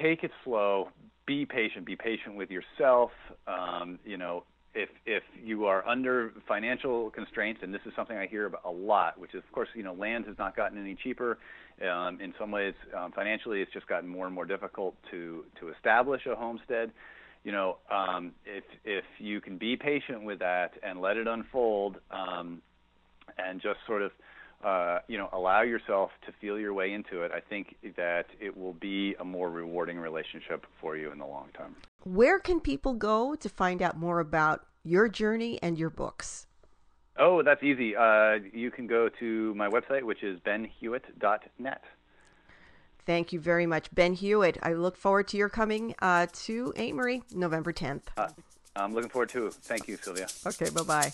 take 0.00 0.22
it 0.24 0.30
slow, 0.44 0.88
be 1.26 1.44
patient, 1.44 1.84
be 1.84 1.96
patient 1.96 2.36
with 2.36 2.50
yourself. 2.50 3.10
Um, 3.46 3.98
you 4.04 4.16
know, 4.16 4.44
if 4.74 4.88
if 5.06 5.22
you 5.42 5.66
are 5.66 5.86
under 5.86 6.32
financial 6.46 7.10
constraints, 7.10 7.60
and 7.62 7.74
this 7.74 7.80
is 7.86 7.92
something 7.96 8.16
I 8.16 8.26
hear 8.26 8.46
about 8.46 8.62
a 8.64 8.70
lot, 8.70 9.18
which 9.18 9.34
is 9.34 9.42
of 9.46 9.52
course 9.52 9.68
you 9.74 9.82
know 9.82 9.94
land 9.94 10.26
has 10.26 10.38
not 10.38 10.56
gotten 10.56 10.78
any 10.78 10.94
cheaper. 10.94 11.38
Um, 11.80 12.20
in 12.20 12.34
some 12.38 12.50
ways, 12.50 12.74
um, 12.96 13.10
financially, 13.12 13.62
it's 13.62 13.72
just 13.72 13.86
gotten 13.86 14.08
more 14.08 14.26
and 14.26 14.34
more 14.34 14.44
difficult 14.44 14.94
to 15.10 15.44
to 15.60 15.68
establish 15.70 16.26
a 16.26 16.36
homestead. 16.36 16.92
You 17.42 17.52
know, 17.52 17.78
um, 17.90 18.32
if 18.44 18.64
if 18.84 19.04
you 19.18 19.40
can 19.40 19.56
be 19.58 19.76
patient 19.76 20.22
with 20.22 20.38
that 20.40 20.72
and 20.82 21.00
let 21.00 21.16
it 21.16 21.26
unfold, 21.26 21.96
um, 22.10 22.60
and 23.38 23.60
just 23.60 23.78
sort 23.86 24.02
of 24.02 24.12
uh, 24.64 24.98
you 25.08 25.16
know, 25.16 25.28
allow 25.32 25.62
yourself 25.62 26.10
to 26.26 26.32
feel 26.40 26.58
your 26.58 26.74
way 26.74 26.92
into 26.92 27.22
it. 27.22 27.32
I 27.32 27.40
think 27.40 27.76
that 27.96 28.26
it 28.40 28.56
will 28.56 28.74
be 28.74 29.14
a 29.18 29.24
more 29.24 29.50
rewarding 29.50 29.98
relationship 29.98 30.66
for 30.80 30.96
you 30.96 31.10
in 31.12 31.18
the 31.18 31.26
long 31.26 31.48
term. 31.56 31.76
Where 32.04 32.38
can 32.38 32.60
people 32.60 32.94
go 32.94 33.34
to 33.34 33.48
find 33.48 33.82
out 33.82 33.96
more 33.98 34.20
about 34.20 34.66
your 34.82 35.08
journey 35.08 35.58
and 35.62 35.78
your 35.78 35.90
books? 35.90 36.46
Oh, 37.18 37.42
that's 37.42 37.62
easy. 37.62 37.96
Uh, 37.96 38.38
you 38.52 38.70
can 38.70 38.86
go 38.86 39.08
to 39.20 39.54
my 39.54 39.68
website, 39.68 40.02
which 40.02 40.22
is 40.22 40.38
benhewitt.net. 40.40 41.84
Thank 43.06 43.32
you 43.32 43.40
very 43.40 43.66
much, 43.66 43.92
Ben 43.94 44.14
Hewitt. 44.14 44.58
I 44.62 44.74
look 44.74 44.96
forward 44.96 45.28
to 45.28 45.36
your 45.36 45.48
coming 45.48 45.94
uh, 46.00 46.26
to 46.44 46.72
Amery 46.76 47.22
November 47.34 47.72
10th. 47.72 48.02
Uh, 48.16 48.28
I'm 48.76 48.94
looking 48.94 49.10
forward 49.10 49.30
to 49.30 49.46
it. 49.46 49.54
Thank 49.54 49.88
you, 49.88 49.96
Sylvia. 49.96 50.28
Okay, 50.46 50.70
bye 50.70 50.82
bye. 50.82 51.12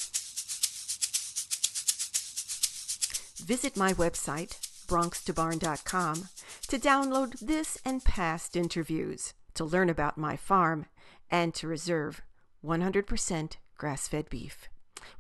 Visit 3.47 3.77
my 3.77 3.93
website, 3.93 4.59
bronxtobarn.com, 4.89 6.29
to 6.67 6.79
download 6.81 7.39
this 7.39 7.79
and 7.85 8.03
past 8.03 8.57
interviews, 8.57 9.35
to 9.55 9.65
learn 9.65 9.89
about 9.89 10.19
my 10.19 10.37
farm, 10.37 10.87
and 11.31 11.55
to 11.55 11.69
reserve 11.69 12.23
100% 12.65 13.53
grass 13.79 14.09
fed 14.09 14.29
beef. 14.31 14.69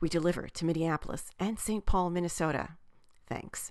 We 0.00 0.08
deliver 0.08 0.48
to 0.48 0.64
Minneapolis 0.64 1.30
and 1.38 1.56
St. 1.56 1.86
Paul, 1.86 2.10
Minnesota. 2.10 2.70
Thanks. 3.28 3.70